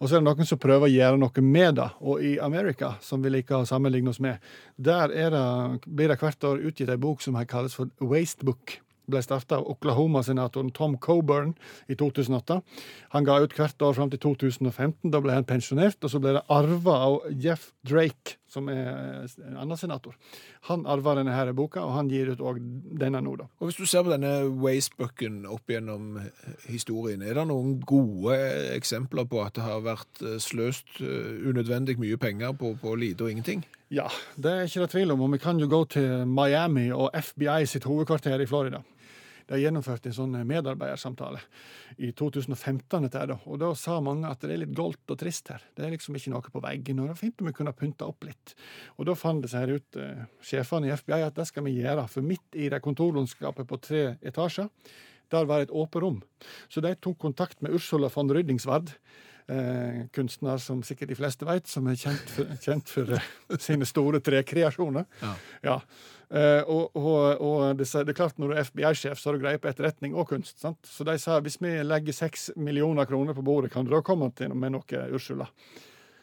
Og 0.00 0.08
så 0.08 0.16
er 0.16 0.24
det 0.24 0.28
noen 0.28 0.48
som 0.48 0.60
prøver 0.60 0.88
å 0.88 0.92
gjøre 0.92 1.20
noe 1.22 1.44
med 1.46 1.78
det. 1.78 1.88
Og 2.02 2.24
i 2.26 2.34
Amerika, 2.42 2.96
som 3.04 3.22
vi 3.22 3.32
liker 3.32 3.60
å 3.60 3.68
sammenligne 3.68 4.12
oss 4.12 4.20
med, 4.20 4.42
der 4.76 5.14
er 5.14 5.32
det, 5.34 5.46
blir 5.86 6.12
det 6.12 6.20
hvert 6.20 6.50
år 6.50 6.62
utgitt 6.70 6.92
ei 6.92 7.00
bok 7.00 7.22
som 7.24 7.38
kalles 7.48 7.78
for 7.78 7.92
Waste 8.00 8.44
Book. 8.44 8.80
Ble 9.10 9.22
starta 9.24 9.60
av 9.60 9.68
Oklahoma-senatoren 9.74 10.72
Tom 10.76 10.96
Coburn 11.02 11.54
i 11.90 11.96
2008. 11.98 12.60
Han 13.14 13.26
ga 13.26 13.40
ut 13.42 13.56
hvert 13.56 13.82
år 13.82 13.96
fram 13.96 14.12
til 14.12 14.22
2015. 14.22 15.10
Da 15.12 15.20
ble 15.22 15.34
han 15.36 15.48
pensjonert, 15.48 15.98
og 16.04 16.12
så 16.12 16.20
ble 16.22 16.36
det 16.38 16.44
arva 16.52 16.96
av 17.08 17.18
Jeff 17.42 17.70
Drake, 17.86 18.36
som 18.50 18.68
er 18.72 19.26
en 19.26 19.58
annen 19.64 19.78
senator. 19.78 20.16
Han 20.70 20.86
arva 20.90 21.16
denne 21.18 21.34
her 21.34 21.52
boka, 21.56 21.82
og 21.86 21.96
han 21.96 22.10
gir 22.12 22.32
ut 22.32 22.44
òg 22.44 22.60
denne 23.00 23.22
nå, 23.24 23.36
da. 23.40 23.48
Og 23.60 23.70
hvis 23.70 23.80
du 23.80 23.86
ser 23.88 24.06
på 24.06 24.14
denne 24.14 24.34
Wastebooken 24.62 25.42
opp 25.50 25.70
gjennom 25.70 26.20
historien, 26.68 27.22
er 27.22 27.38
det 27.38 27.48
noen 27.50 27.78
gode 27.86 28.36
eksempler 28.76 29.28
på 29.30 29.42
at 29.44 29.58
det 29.58 29.66
har 29.66 29.84
vært 29.86 30.24
eh, 30.24 30.38
sløst 30.42 31.00
eh, 31.02 31.44
unødvendig 31.50 31.98
mye 32.00 32.20
penger 32.20 32.56
på, 32.58 32.74
på 32.80 32.96
lite 33.00 33.26
og 33.26 33.34
ingenting? 33.34 33.66
Ja, 33.90 34.06
det 34.38 34.50
er 34.54 34.68
ikke 34.68 34.84
det 34.84 34.92
tvil 34.92 35.10
om. 35.16 35.24
Og 35.26 35.32
vi 35.32 35.40
kan 35.42 35.58
jo 35.58 35.66
gå 35.66 35.82
til 35.96 36.22
Miami 36.30 36.92
og 36.94 37.10
FBI 37.10 37.64
sitt 37.66 37.88
hovedkvarter 37.90 38.38
i 38.38 38.46
Florida. 38.46 38.84
De 39.50 39.58
gjennomført 39.58 40.04
en 40.06 40.14
sånn 40.14 40.36
medarbeidersamtale 40.46 41.40
i 41.98 42.12
2015. 42.14 43.08
Dette, 43.08 43.18
her. 43.18 43.32
Og 43.50 43.58
da 43.58 43.72
sa 43.74 43.96
mange 43.98 44.30
at 44.30 44.44
det 44.44 44.52
er 44.54 44.60
litt 44.62 44.76
goldt 44.78 45.10
og 45.10 45.18
trist 45.18 45.50
her. 45.50 45.64
Det 45.74 45.82
er 45.82 45.90
liksom 45.96 46.14
ikke 46.14 46.30
noe 46.30 46.52
på 46.54 46.62
veggen. 46.62 47.00
Og 47.02 47.10
det 47.10 47.16
er 47.16 47.18
fint 47.18 47.42
om 47.42 47.50
vi 47.50 47.56
kunne 47.56 47.74
pynta 47.74 48.06
opp 48.06 48.28
litt. 48.28 48.54
Og 48.94 49.08
da 49.10 49.16
fant 49.18 49.42
det 49.42 49.50
seg 49.50 49.66
her 49.66 49.80
ut, 49.80 49.98
eh, 49.98 50.22
sjefene 50.52 50.86
i 50.86 50.94
FBI, 50.94 51.18
at 51.26 51.34
det 51.34 51.48
skal 51.50 51.66
vi 51.66 51.74
gjøre. 51.80 52.06
For 52.12 52.22
midt 52.22 52.54
i 52.54 52.70
det 52.70 52.78
kontorlandskapet 52.84 53.66
på 53.66 53.80
tre 53.82 54.04
etasjer, 54.22 54.70
der 55.34 55.50
var 55.50 55.66
et 55.66 55.74
åpent 55.74 56.02
rom. 56.04 56.22
Så 56.70 56.78
de 56.86 56.94
tok 56.94 57.18
kontakt 57.18 57.58
med 57.58 57.74
Ursula 57.74 58.06
von 58.06 58.30
Ryddingsvard. 58.30 58.94
Eh, 59.50 60.06
kunstner 60.14 60.58
som 60.62 60.82
sikkert 60.86 61.10
de 61.10 61.16
fleste 61.18 61.46
vet, 61.48 61.66
som 61.66 61.86
er 61.90 61.96
kjent 61.98 62.28
for, 62.30 62.50
kjent 62.62 62.90
for 62.92 63.08
eh, 63.16 63.24
sine 63.58 63.86
store 63.88 64.20
trekreasjoner. 64.22 65.08
Ja. 65.24 65.30
Ja. 65.64 65.74
Eh, 66.30 66.60
og 66.70 66.94
og, 66.94 67.40
og 67.42 67.80
det, 67.80 67.88
det 67.90 68.12
er 68.12 68.18
klart 68.20 68.38
når 68.38 68.52
du 68.52 68.54
er 68.54 68.68
FBI-sjef, 68.68 69.18
så 69.18 69.30
har 69.30 69.38
du 69.38 69.42
greie 69.42 69.58
på 69.58 69.66
etterretning 69.72 70.14
og 70.14 70.28
kunst. 70.30 70.60
sant? 70.62 70.78
Så 70.86 71.02
de 71.08 71.16
sa 71.18 71.40
hvis 71.42 71.58
vi 71.58 71.72
legger 71.82 72.14
seks 72.14 72.52
millioner 72.54 73.10
kroner 73.10 73.34
på 73.34 73.42
bordet, 73.42 73.72
kan 73.74 73.88
du 73.88 73.90
da 73.90 74.02
komme 74.06 74.30
til 74.38 74.54
med 74.54 74.76
noe, 74.76 75.02
Ursula? 75.10 75.48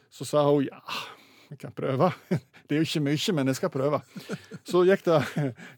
Så 0.07 0.23
sa 0.23 0.45
hun 0.47 0.69
ja, 0.69 0.79
vi 1.49 1.59
kan 1.59 1.75
prøve. 1.75 2.13
Det 2.67 2.77
er 2.77 2.83
jo 2.83 2.87
ikke 2.87 3.05
mye, 3.09 3.35
men 3.35 3.51
jeg 3.51 3.59
skal 3.59 3.71
prøve. 3.71 4.01
Så 4.67 4.85
gikk 4.87 5.03
det, 5.07 5.19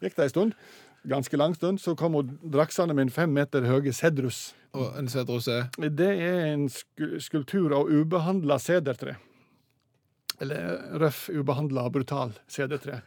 gikk 0.06 0.16
det 0.18 0.28
en 0.28 0.36
stund, 0.36 0.56
ganske 1.10 1.38
lang 1.38 1.58
stund, 1.58 1.82
så 1.82 1.98
kom 1.98 2.18
hun 2.18 2.38
draksende 2.42 2.94
med 2.98 3.14
fem 3.14 3.34
meter 3.34 3.66
høye 3.66 3.94
Cedrus. 3.94 4.52
Og 4.78 4.98
en 5.00 5.10
Cedros 5.10 5.48
er 5.50 5.70
Det 5.78 6.10
er 6.22 6.54
en 6.54 6.68
sku- 6.70 7.20
skulptur 7.20 7.74
av 7.74 7.90
ubehandla 7.90 8.60
sedertre. 8.62 9.18
Eller 10.40 11.00
røff, 11.02 11.30
ubehandla, 11.30 11.90
brutal 11.92 12.34
sedertre. 12.48 13.02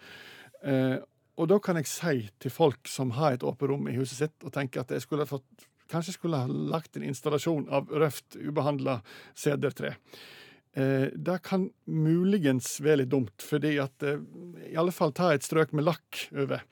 Eh, 0.65 0.99
og 1.39 1.49
da 1.49 1.59
kan 1.59 1.79
jeg 1.81 1.89
si 1.89 2.31
til 2.43 2.51
folk 2.53 2.89
som 2.91 3.15
har 3.17 3.33
et 3.39 3.47
åpent 3.47 3.71
rom 3.71 3.87
i 3.89 3.97
huset 3.97 4.19
sitt, 4.19 4.35
og 4.45 4.53
tenker 4.53 4.83
at 4.83 4.91
jeg 4.91 5.05
skulle 5.07 5.27
fått 5.29 5.69
Kanskje 5.93 6.15
skulle 6.15 6.39
ha 6.41 6.49
lagt 6.49 6.97
en 6.97 7.03
installasjon 7.05 7.67
av 7.69 7.91
røft, 7.93 8.39
ubehandla 8.41 9.03
sedertre. 9.37 9.91
Det 11.13 11.39
kan 11.45 11.69
muligens 11.85 12.79
være 12.81 13.03
litt 13.03 13.13
dumt, 13.13 13.45
fordi 13.45 13.77
at 13.83 14.05
eh, 14.07 14.21
i 14.71 14.77
alle 14.81 14.95
fall 14.95 15.13
ta 15.17 15.33
et 15.35 15.45
strøk 15.45 15.75
med 15.77 15.85
lakk 15.85 16.27
over. 16.33 16.63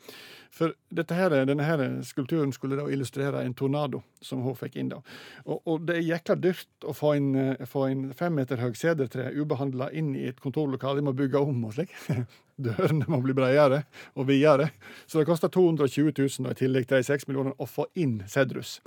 For 0.51 0.75
dette 0.93 1.15
her, 1.15 1.33
denne 1.47 1.65
her 1.65 1.81
skulpturen 2.05 2.51
skulle 2.53 2.77
da 2.77 2.89
illustrere 2.91 3.45
en 3.47 3.55
tornado 3.55 4.01
som 4.25 4.43
hun 4.43 4.57
fikk 4.59 4.81
inn. 4.81 4.91
da. 4.91 4.99
Og, 5.47 5.61
og 5.63 5.85
det 5.87 6.01
er 6.01 6.09
jækla 6.09 6.37
dyrt 6.43 6.89
å 6.89 6.95
få 6.97 7.15
en, 7.19 7.29
eh, 7.39 7.69
få 7.69 7.87
en 7.87 8.09
fem 8.17 8.35
meter 8.41 8.61
høy 8.61 8.73
sedertre 8.79 9.31
ubehandla 9.37 9.93
inn 9.97 10.15
i 10.19 10.27
et 10.33 10.41
kontorlokale. 10.43 10.99
De 10.99 11.07
må 11.07 11.15
bygge 11.17 11.45
om 11.45 11.63
og 11.69 11.77
slik. 11.79 11.95
Dørene 12.61 13.07
må 13.09 13.23
bli 13.25 13.37
bredere 13.37 13.85
og 14.17 14.27
videre. 14.29 14.73
Så 15.07 15.21
det 15.21 15.29
koster 15.31 15.53
220 15.53 16.13
000 16.19 16.49
da, 16.49 16.53
i 16.53 16.61
tillegg 16.65 16.91
til 16.91 17.01
de 17.01 17.09
6 17.09 17.29
millionene 17.31 17.57
å 17.57 17.69
få 17.71 17.87
inn 18.01 18.19
Cedrus. 18.29 18.81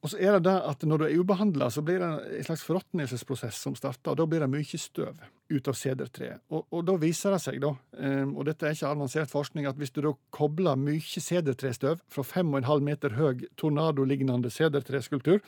Og 0.00 0.12
så 0.12 0.16
er 0.16 0.38
det 0.38 0.46
det 0.48 0.56
at 0.64 0.84
når 0.88 1.02
du 1.02 1.04
er 1.06 1.18
ubehandla, 1.20 1.68
så 1.68 1.82
blir 1.84 2.00
det 2.00 2.08
en 2.38 2.46
slags 2.46 2.62
forråtnelsesprosess 2.64 3.58
som 3.66 3.74
starter, 3.76 4.14
og 4.14 4.16
da 4.16 4.26
blir 4.28 4.40
det 4.40 4.48
mye 4.48 4.80
støv 4.80 5.18
ut 5.50 5.68
av 5.68 5.76
sedertreet. 5.76 6.40
Og, 6.54 6.62
og 6.72 6.86
da 6.88 6.94
viser 7.02 7.34
det 7.34 7.40
seg, 7.44 7.58
da, 7.60 7.74
um, 8.00 8.32
og 8.38 8.46
dette 8.48 8.64
er 8.64 8.76
ikke 8.76 8.92
avansert 8.94 9.32
forskning, 9.32 9.68
at 9.68 9.76
hvis 9.76 9.92
du 9.92 10.00
da 10.06 10.14
kobler 10.32 10.78
mye 10.80 11.24
sedertrestøv 11.26 12.00
fra 12.08 12.24
5,5 12.24 12.86
meter 12.86 13.18
høy 13.18 13.44
tornadolignende 13.60 14.52
sedertreskulptur 14.54 15.42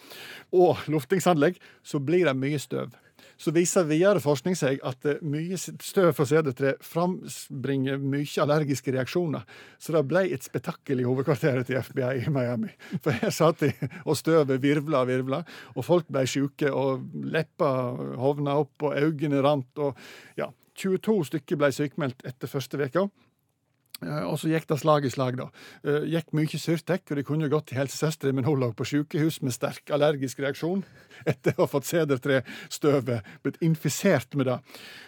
og 0.52 0.84
luftingsanlegg, 0.92 1.56
så 1.80 2.02
blir 2.02 2.28
det 2.28 2.36
mye 2.36 2.60
støv. 2.60 2.92
Så 3.40 3.52
viser 3.54 3.86
videre 3.88 4.22
forskning 4.22 4.56
seg 4.58 4.80
at 4.86 5.06
eh, 5.08 5.20
mye 5.24 5.58
støv 5.58 6.12
fra 6.16 6.26
CD3 6.28 6.74
frambringer 6.84 8.00
mye 8.02 8.44
allergiske 8.44 8.94
reaksjoner. 8.94 9.46
Så 9.78 9.94
det 9.96 10.04
ble 10.10 10.24
et 10.34 10.46
spetakkel 10.46 11.02
i 11.02 11.06
hovedkvarteret 11.06 11.68
til 11.68 11.80
FBI 11.82 12.26
i 12.26 12.32
Miami. 12.32 12.72
For 13.04 13.14
her 13.16 13.34
satt 13.34 13.64
de, 13.64 13.72
og 14.04 14.18
støvet 14.20 14.62
virvla 14.62 15.02
og 15.02 15.10
virvla, 15.12 15.42
og 15.76 15.86
folk 15.86 16.08
ble 16.12 16.24
sjuke, 16.28 16.70
og 16.70 17.06
leppa 17.32 17.70
hovna 18.20 18.58
opp, 18.62 18.88
og 18.88 18.98
øynene 18.98 19.42
rant, 19.44 19.72
og 19.78 19.96
ja. 20.38 20.50
22 20.82 21.26
stykker 21.28 21.58
ble 21.60 21.68
sykemeldt 21.74 22.22
etter 22.24 22.48
første 22.48 22.78
veka. 22.80 23.02
Eh, 24.02 24.24
Og 24.26 24.38
så 24.40 24.50
gikk 24.50 24.66
det 24.70 24.78
slag 24.82 25.04
i 25.06 25.10
slag, 25.12 25.36
da. 25.38 25.48
Eh, 25.84 26.06
Gikk 26.10 26.32
mye 26.34 26.58
Syrtek, 26.58 27.04
og 27.10 27.18
de 27.18 27.24
kunne 27.26 27.46
jo 27.46 27.52
gått 27.56 27.68
til 27.70 27.78
helsesøstre, 27.78 28.32
men 28.34 28.44
hun 28.44 28.58
lå 28.60 28.72
på 28.74 28.86
sykehus 28.88 29.40
med 29.42 29.54
sterk 29.54 29.92
allergisk 29.94 30.40
reaksjon 30.42 30.84
etter 31.30 31.54
å 31.56 31.64
ha 31.66 31.70
fått 31.70 31.90
sedertrestøvet, 31.90 33.28
blitt 33.44 33.60
infisert 33.62 34.34
med 34.34 34.50
det. 34.50 34.58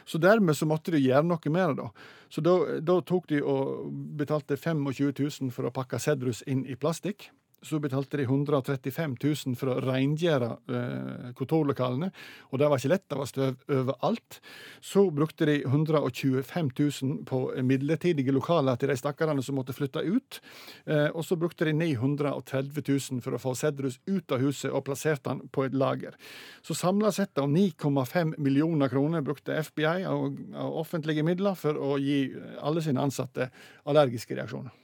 Så 0.07 0.21
dermed 0.23 0.57
så 0.59 0.69
måtte 0.69 0.95
de 0.95 1.03
gjøre 1.03 1.27
noe 1.27 1.41
det, 1.43 1.79
da. 1.81 1.89
Så 2.31 2.43
da, 2.43 2.55
da 2.83 3.01
tok 3.07 3.29
de 3.31 3.41
og 3.43 3.91
betalte 4.19 4.57
25 4.59 5.15
000 5.19 5.55
for 5.55 5.67
å 5.67 5.75
pakke 5.75 5.99
sedrus 6.03 6.43
inn 6.51 6.65
i 6.67 6.77
plastikk. 6.79 7.31
Så 7.65 7.81
betalte 7.81 8.19
de 8.21 8.27
135 8.29 9.17
000 9.23 9.57
for 9.59 9.73
å 9.73 9.79
rengjøre 9.81 10.51
eh, 10.69 11.31
kontorlokalene. 11.39 12.11
Og 12.53 12.61
det 12.61 12.69
var 12.69 12.81
ikke 12.81 12.93
lett, 12.93 13.07
det 13.09 13.19
var 13.19 13.31
støv 13.31 13.73
overalt. 13.73 14.39
Så 14.85 15.07
brukte 15.15 15.49
de 15.49 15.57
125 15.65 16.71
000 16.77 17.25
på 17.29 17.41
midlertidige 17.65 18.35
lokaler 18.37 18.77
til 18.81 18.93
de 18.93 18.99
stakkarene 19.01 19.45
som 19.45 19.57
måtte 19.59 19.77
flytte 19.77 20.05
ut. 20.05 20.41
Eh, 20.85 21.09
og 21.09 21.25
så 21.25 21.39
brukte 21.41 21.69
de 21.69 21.75
930 21.81 22.85
000 22.85 23.25
for 23.25 23.37
å 23.37 23.43
få 23.43 23.57
Sedrus 23.59 23.99
ut 24.07 24.35
av 24.35 24.45
huset 24.45 24.71
og 24.71 24.85
plasserte 24.87 25.33
han 25.33 25.45
på 25.49 25.65
et 25.65 25.77
lager. 25.77 26.19
Så 26.63 26.77
samla 26.77 27.13
sett 27.17 27.41
av 27.41 27.49
9,5 27.49 28.37
millioner 28.39 28.93
kroner 28.93 29.25
brukte 29.25 29.57
FBI 29.65 30.05
av, 30.05 30.37
offentlige 30.85 31.25
midler 31.25 31.57
for 31.59 31.79
å 31.81 31.97
gi 32.03 32.27
alle 32.61 32.85
sine 32.85 33.03
ansatte 33.05 33.49
allergiske 33.89 34.37
reaksjoner. 34.37 34.75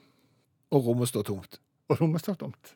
Og 0.71 0.87
rommet 0.87 1.11
står 1.11 1.27
tomt. 1.27 1.61
Og 1.91 1.99
rommet 1.99 2.23
står 2.23 2.39
tomt. 2.39 2.75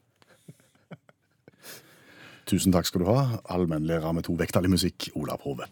Tusen 2.51 2.75
takk 2.75 2.89
skal 2.91 3.05
du 3.05 3.09
ha, 3.09 3.39
allmennlærer 3.55 4.13
med 4.13 4.27
to 4.27 4.35
vekttall 4.37 4.67
i 4.69 4.75
musikk, 4.75 5.09
Olav 5.17 5.47
Hove. 5.47 5.71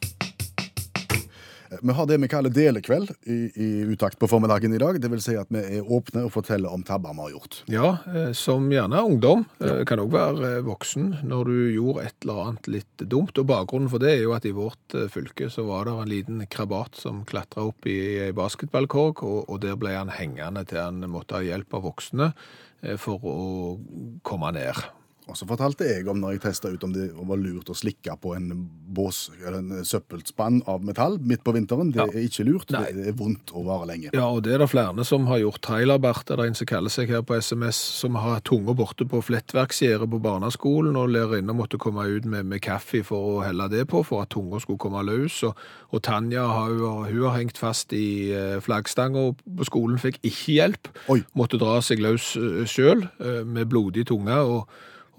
Vi 1.81 1.93
har 1.97 2.07
det 2.07 2.19
vi 2.21 2.29
kaller 2.29 2.53
delekveld 2.53 3.11
i, 3.25 3.37
i 3.57 3.69
utakt 3.89 4.19
på 4.21 4.29
formiddagen 4.29 4.75
i 4.75 4.79
dag. 4.83 4.99
Det 5.01 5.09
vil 5.13 5.23
si 5.25 5.35
at 5.39 5.49
vi 5.53 5.63
er 5.79 5.87
åpne 5.89 6.27
og 6.27 6.33
forteller 6.35 6.73
om 6.75 6.83
tabber 6.85 7.15
vi 7.17 7.25
har 7.25 7.33
gjort. 7.33 7.59
Ja, 7.73 7.91
eh, 8.13 8.33
som 8.37 8.69
gjerne 8.73 9.01
ungdom, 9.07 9.45
Ja. 9.63 9.79
kan 9.89 10.03
òg 10.03 10.11
være 10.13 10.51
eh, 10.59 10.63
voksen, 10.67 11.09
når 11.25 11.45
du 11.49 11.57
gjorde 11.79 12.05
et 12.11 12.15
eller 12.27 12.43
annet 12.47 12.69
litt 12.77 13.07
dumt. 13.09 13.39
Og 13.41 13.47
bakgrunnen 13.49 13.89
for 13.93 14.03
det 14.03 14.13
er 14.19 14.23
jo 14.27 14.35
at 14.37 14.45
i 14.45 14.53
vårt 14.57 14.95
eh, 14.99 15.09
fylke 15.13 15.49
så 15.51 15.65
var 15.67 15.87
det 15.89 15.97
en 15.97 16.13
liten 16.13 16.47
krabat 16.53 16.99
som 17.01 17.25
klatra 17.25 17.65
opp 17.71 17.87
i 17.89 17.99
ei 18.29 18.33
basketballkorg, 18.37 19.23
og, 19.25 19.45
og 19.49 19.61
der 19.65 19.77
ble 19.81 19.97
han 19.97 20.13
hengende 20.13 20.67
til 20.69 20.83
han 20.83 21.01
måtte 21.09 21.39
ha 21.41 21.47
hjelp 21.47 21.73
av 21.79 21.87
voksne 21.89 22.33
eh, 22.83 22.97
for 23.01 23.23
å 23.23 23.79
komme 24.27 24.53
ned. 24.59 24.83
Og 25.31 25.37
så 25.39 25.47
fortalte 25.47 25.87
jeg 25.87 26.09
om 26.11 26.19
når 26.19 26.33
jeg 26.35 26.41
testa 26.49 26.69
ut 26.73 26.83
om 26.83 26.93
det 26.93 27.05
var 27.15 27.39
lurt 27.39 27.69
å 27.71 27.77
slikke 27.79 28.17
på 28.21 28.33
en 28.35 28.49
bås, 28.93 29.29
eller 29.39 29.61
en 29.61 29.85
søppelspann 29.87 30.63
av 30.69 30.83
metall 30.85 31.15
midt 31.23 31.45
på 31.47 31.55
vinteren. 31.55 31.93
Det 31.95 32.01
Ja. 32.03 32.07
er 32.11 32.27
ikke 32.27 32.45
lurt. 32.49 32.71
Nei. 32.75 32.91
Det 32.93 33.07
er 33.09 33.13
vondt 33.17 33.53
å 33.55 33.63
vare 33.65 33.87
lenge. 33.87 34.11
Ja, 34.13 34.27
og 34.29 34.43
det 34.43 34.55
er 34.55 34.59
det 34.59 34.69
flere 34.71 35.05
som 35.07 35.27
har 35.27 35.39
gjort. 35.39 35.61
Trailerbart 35.63 36.31
er 36.31 36.37
det 36.37 36.47
en 36.49 36.55
som 36.59 36.67
kaller 36.67 36.91
seg 36.91 37.09
her 37.09 37.23
på 37.23 37.37
SMS, 37.39 37.77
som 37.77 38.15
har 38.17 38.41
tunga 38.41 38.75
borte 38.75 39.07
på 39.09 39.23
flettverksgjerdet 39.23 40.11
på 40.11 40.21
barneskolen, 40.21 40.97
og 40.97 41.09
lærerinna 41.15 41.55
måtte 41.55 41.79
komme 41.79 42.03
ut 42.11 42.25
med, 42.25 42.45
med 42.47 42.61
kaffe 42.61 43.05
for 43.05 43.39
å 43.39 43.45
helle 43.47 43.69
det 43.71 43.87
på, 43.89 44.05
for 44.05 44.23
at 44.23 44.31
tunga 44.35 44.59
skulle 44.61 44.79
komme 44.83 45.05
løs. 45.07 45.43
Og, 45.45 45.55
og 45.93 46.03
Tanja 46.03 46.45
har, 46.47 46.69
hun 47.09 47.23
har 47.29 47.39
hengt 47.39 47.57
fast 47.59 47.93
i 47.93 48.33
eh, 48.35 48.59
flaggstanga 48.61 49.31
på 49.57 49.65
skolen, 49.71 49.99
fikk 50.03 50.19
ikke 50.23 50.53
hjelp. 50.59 50.89
Oi. 51.09 51.23
Måtte 51.39 51.59
dra 51.63 51.79
seg 51.81 52.03
løs 52.03 52.33
sjøl 52.67 53.07
med 53.47 53.69
blodig 53.71 54.07
tunge 54.11 54.35
og, 54.43 54.67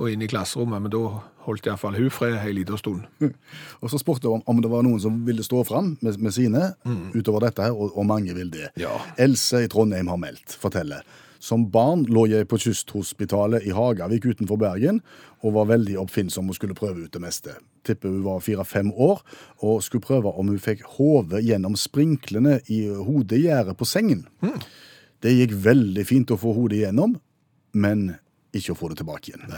og 0.03 0.11
inn 0.11 0.23
i 0.23 0.29
klasserommet, 0.29 0.83
men 0.83 0.93
da 0.93 1.01
holdt 1.47 1.67
iallfall 1.67 1.97
hun 1.97 2.11
fred 2.13 2.37
en 2.37 2.55
liten 2.55 2.79
stund. 2.79 3.07
Og 3.81 3.91
så 3.91 3.99
spurte 3.99 4.29
hun 4.29 4.41
om, 4.41 4.45
om 4.53 4.61
det 4.63 4.71
var 4.71 4.85
noen 4.85 5.01
som 5.03 5.17
ville 5.27 5.43
stå 5.43 5.63
fram 5.67 5.95
med, 6.01 6.19
med 6.23 6.35
sine 6.35 6.71
utover 7.15 7.47
dette 7.47 7.65
her, 7.65 7.75
og, 7.75 7.97
og 7.97 8.07
mange 8.07 8.35
vil 8.35 8.51
det. 8.53 8.69
Ja. 8.79 8.93
Else 9.19 9.65
i 9.65 9.69
Trondheim 9.71 10.11
har 10.11 10.21
meldt, 10.21 10.55
forteller. 10.61 11.03
Som 11.43 11.65
barn 11.67 12.05
lå 12.07 12.23
jeg 12.31 12.47
på 12.47 12.55
kysthospitalet 12.63 13.65
i 13.67 13.73
Hagavik 13.75 14.23
utenfor 14.23 14.55
Bergen 14.61 15.01
og 15.43 15.57
var 15.57 15.67
veldig 15.73 15.97
oppfinnsom 15.99 16.47
og 16.47 16.55
skulle 16.55 16.77
prøve 16.77 17.03
ut 17.03 17.11
det 17.11 17.19
meste. 17.19 17.57
Tipper 17.83 18.13
hun 18.13 18.23
var 18.23 18.39
fire-fem 18.45 18.93
år 18.95 19.19
og 19.59 19.83
skulle 19.83 20.05
prøve 20.05 20.31
om 20.31 20.53
hun 20.53 20.61
fikk 20.63 20.85
hodet 20.95 21.43
gjennom 21.43 21.75
sprinklene 21.75 22.61
i 22.71 22.85
hodegjerdet 22.87 23.75
på 23.75 23.87
sengen. 23.89 24.23
Det 25.19 25.35
gikk 25.35 25.57
veldig 25.65 26.07
fint 26.07 26.31
å 26.31 26.39
få 26.39 26.55
hodet 26.55 26.79
igjennom, 26.79 27.17
men 27.75 28.13
ikke 28.53 28.73
å 28.73 28.79
få 28.79 28.91
det 28.91 29.01
tilbake 29.01 29.31
igjen. 29.31 29.53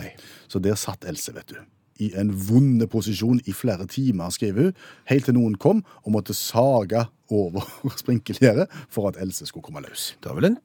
Så 0.48 0.62
der 0.64 0.78
satt 0.80 1.06
Else, 1.08 1.34
vet 1.36 1.52
du. 1.52 1.60
I 2.04 2.12
en 2.20 2.34
vond 2.50 2.84
posisjon 2.92 3.40
i 3.48 3.54
flere 3.56 3.88
timer, 3.88 4.34
skriver 4.36 4.70
hun, 4.70 4.80
helt 5.12 5.30
til 5.30 5.38
noen 5.38 5.56
kom 5.56 5.84
og 6.04 6.16
måtte 6.18 6.36
sage 6.36 7.06
over 7.32 7.64
sprinkelgjerdet 8.02 8.68
for 8.92 9.12
at 9.12 9.20
Else 9.22 9.48
skulle 9.48 9.66
komme 9.66 9.84
løs. 9.86 10.14
Det 10.20 10.32
er 10.32 10.40
vel 10.40 10.52
en 10.52 10.60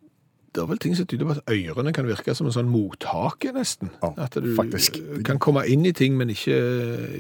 det 0.55 0.63
er 0.63 0.67
vel 0.67 0.81
ting 0.83 0.97
som 0.99 1.07
tyder 1.07 1.29
på 1.29 1.35
at 1.37 1.53
ørene 1.53 1.93
kan 1.95 2.09
virke 2.09 2.35
som 2.35 2.49
en 2.49 2.55
sånn 2.55 2.71
mottake, 2.71 3.53
nesten. 3.55 3.93
Ja, 4.03 4.11
at 4.27 4.35
du 4.35 4.49
faktisk. 4.57 4.99
kan 5.27 5.39
komme 5.43 5.63
inn 5.71 5.85
i 5.87 5.93
ting, 5.95 6.17
men 6.19 6.33
ikke 6.33 6.57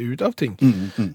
ut 0.01 0.25
av 0.27 0.35
ting. 0.41 0.57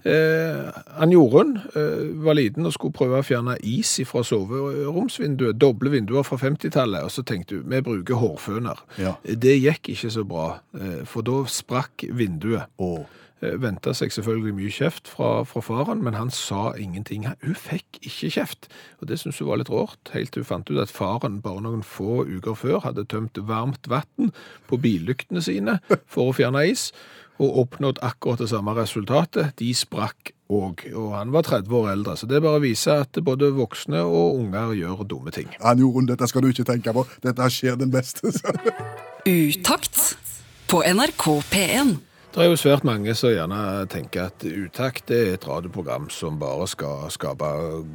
Eh, 0.06 0.70
Ann 0.96 1.12
Jorunn 1.12 1.56
eh, 1.76 2.06
var 2.24 2.38
liten 2.38 2.66
og 2.66 2.72
skulle 2.72 2.96
prøve 2.96 3.20
å 3.20 3.26
fjerne 3.26 3.58
is 3.60 3.92
fra 4.08 4.24
soveromsvinduet. 4.24 5.58
Doble 5.60 5.92
vinduer 5.92 6.24
fra 6.26 6.38
50-tallet. 6.40 7.04
Og 7.04 7.12
så 7.12 7.24
tenkte 7.26 7.60
hun 7.60 7.68
vi 7.72 7.82
bruker 7.84 8.20
hårføner. 8.20 8.80
Ja. 9.02 9.16
Det 9.24 9.58
gikk 9.58 9.92
ikke 9.92 10.12
så 10.12 10.24
bra, 10.28 10.48
eh, 10.78 11.02
for 11.08 11.26
da 11.26 11.42
sprakk 11.50 12.08
vinduet. 12.16 12.72
Og 12.80 13.04
Venta 13.40 13.92
seg 13.92 14.14
selvfølgelig 14.14 14.54
mye 14.56 14.72
kjeft 14.72 15.10
fra, 15.12 15.42
fra 15.44 15.60
faren, 15.60 16.00
men 16.04 16.16
han 16.16 16.30
sa 16.32 16.70
ingenting. 16.80 17.26
Hun 17.42 17.58
fikk 17.58 17.98
ikke 18.00 18.30
kjeft, 18.38 18.70
og 19.00 19.10
det 19.10 19.18
syntes 19.20 19.42
hun 19.42 19.50
var 19.50 19.60
litt 19.60 19.72
rart, 19.72 20.00
helt 20.14 20.32
til 20.32 20.44
hun 20.44 20.48
fant 20.48 20.72
ut 20.72 20.80
at 20.80 20.92
faren 20.94 21.42
bare 21.44 21.60
noen 21.66 21.84
få 21.84 22.24
uker 22.24 22.56
før 22.56 22.80
hadde 22.86 23.04
tømt 23.12 23.36
varmt 23.36 23.90
vann 23.92 24.32
på 24.70 24.80
billyktene 24.80 25.44
sine 25.44 25.76
for 26.08 26.30
å 26.30 26.36
fjerne 26.38 26.64
is, 26.70 26.88
og 27.36 27.60
oppnådd 27.66 28.00
akkurat 28.00 28.40
det 28.40 28.48
samme 28.48 28.72
resultatet. 28.78 29.52
De 29.60 29.68
sprakk 29.76 30.32
òg, 30.48 30.86
og 30.96 31.12
han 31.18 31.34
var 31.34 31.44
30 31.44 31.76
år 31.76 31.90
eldre. 31.92 32.16
Så 32.16 32.28
det 32.30 32.40
bare 32.40 32.62
viser 32.64 33.04
at 33.04 33.20
både 33.20 33.52
voksne 33.52 34.00
og 34.00 34.40
unger 34.40 34.72
gjør 34.78 35.04
dumme 35.04 35.34
ting. 35.34 35.52
Ann 35.60 35.82
Jorunn, 35.82 36.08
dette 36.08 36.28
skal 36.30 36.46
du 36.46 36.54
ikke 36.54 36.64
tenke 36.72 36.96
på. 36.96 37.04
Dette 37.26 37.52
skjer 37.52 37.76
den 37.76 37.92
beste. 37.92 38.32
sa 38.32 38.56
hun. 38.56 38.72
Utakt 39.26 40.16
på 40.70 40.80
NRK 40.86 41.24
P1. 41.52 41.96
Det 42.36 42.44
er 42.44 42.50
jo 42.50 42.56
svært 42.60 42.84
mange 42.84 43.14
som 43.16 43.30
gjerne 43.32 43.58
tenker 43.88 44.26
at 44.28 44.42
Utakt 44.44 45.08
er 45.14 45.30
et 45.32 45.44
radioprogram 45.48 46.10
som 46.12 46.34
bare 46.36 46.66
skal 46.68 47.06
skape 47.08 47.46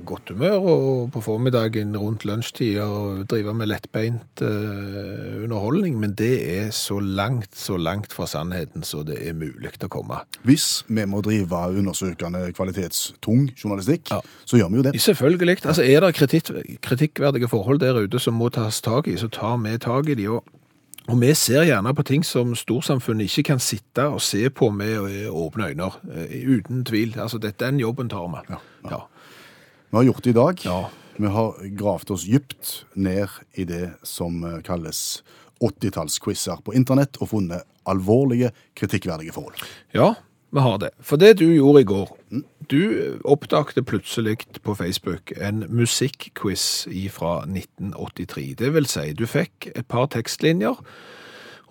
godt 0.09 0.31
humør, 0.33 0.55
og 0.71 1.11
på 1.13 1.21
formiddagen 1.21 1.91
rundt 1.93 2.25
lunsjtid 2.25 2.79
og 2.81 3.27
drive 3.29 3.53
med 3.53 3.69
lettbeint 3.69 4.41
uh, 4.41 5.43
underholdning, 5.43 5.99
men 6.01 6.15
det 6.17 6.31
er 6.55 6.71
så 6.73 6.97
langt, 6.97 7.53
så 7.53 7.77
langt 7.77 8.15
fra 8.17 8.25
sannheten 8.25 8.81
så 8.81 9.03
det 9.05 9.19
er 9.21 9.37
mulig 9.37 9.75
å 9.77 9.91
komme. 9.93 10.17
Hvis 10.41 10.87
vi 10.89 11.05
må 11.05 11.21
drive 11.21 11.61
undersøkende 11.77 12.47
kvalitetstung 12.57 13.51
journalistikk, 13.53 14.09
Ja. 14.09 14.23
så 14.45 14.57
gjør 14.57 14.71
vi 14.73 14.81
jo 14.81 14.87
det. 14.89 14.95
Selvfølgelig. 15.01 15.57
Altså, 15.69 15.85
er 15.85 16.01
det 16.01 16.15
kritikk, 16.17 16.49
kritikkverdige 16.81 17.47
forhold 17.47 17.79
der 17.85 18.01
ute 18.01 18.17
som 18.17 18.41
må 18.41 18.49
tas 18.49 18.81
tak 18.81 19.05
i, 19.07 19.19
så 19.21 19.29
tar 19.29 19.61
vi 19.61 19.77
tak 19.77 20.09
i 20.09 20.17
de. 20.17 20.27
Og, 20.33 20.43
og 21.09 21.17
vi 21.21 21.31
ser 21.35 21.65
gjerne 21.65 21.93
på 21.97 22.03
ting 22.07 22.23
som 22.25 22.53
storsamfunnet 22.55 23.25
ikke 23.29 23.43
kan 23.51 23.59
sitte 23.59 24.05
og 24.07 24.21
se 24.21 24.45
på 24.53 24.69
med 24.73 25.07
eh, 25.09 25.27
åpne 25.33 25.71
øyne. 25.71 25.89
eh, 26.13 26.35
Uten 26.45 26.85
tvil. 26.85 27.15
Altså, 27.19 27.39
dette 27.41 27.65
er 27.65 27.71
den 27.71 27.79
jobben 27.81 28.09
tar 28.09 28.27
vi. 28.29 28.43
Ja, 28.53 28.59
ja. 28.89 28.99
Vi 29.91 29.97
har 29.97 30.03
gjort 30.07 30.23
det 30.23 30.29
i 30.29 30.37
dag. 30.39 30.65
Ja. 30.65 30.79
Vi 31.17 31.27
har 31.27 31.57
gravd 31.77 32.11
oss 32.11 32.23
dypt 32.25 32.85
ned 32.95 33.27
i 33.55 33.65
det 33.67 33.93
som 34.03 34.43
eh, 34.43 34.61
kalles 34.61 35.23
80-tallsquizer 35.61 36.61
på 36.65 36.73
internett, 36.73 37.17
og 37.21 37.29
funnet 37.33 37.65
alvorlige, 37.85 38.51
kritikkverdige 38.77 39.33
forhold. 39.35 39.57
Ja, 39.93 40.13
vi 40.51 40.63
har 40.63 40.77
det. 40.83 40.91
For 40.99 41.21
det 41.21 41.37
du 41.39 41.47
gjorde 41.47 41.81
i 41.81 41.87
går, 41.87 42.11
du 42.71 42.81
oppdagte 43.27 43.83
plutselig 43.83 44.37
på 44.63 44.75
Facebook 44.75 45.31
en 45.37 45.65
musikkquiz 45.69 46.87
fra 47.11 47.41
1983. 47.47 48.53
Det 48.59 48.73
vil 48.75 48.87
si, 48.87 49.11
du 49.13 49.25
fikk 49.27 49.71
et 49.75 49.87
par 49.87 50.11
tekstlinjer, 50.11 50.79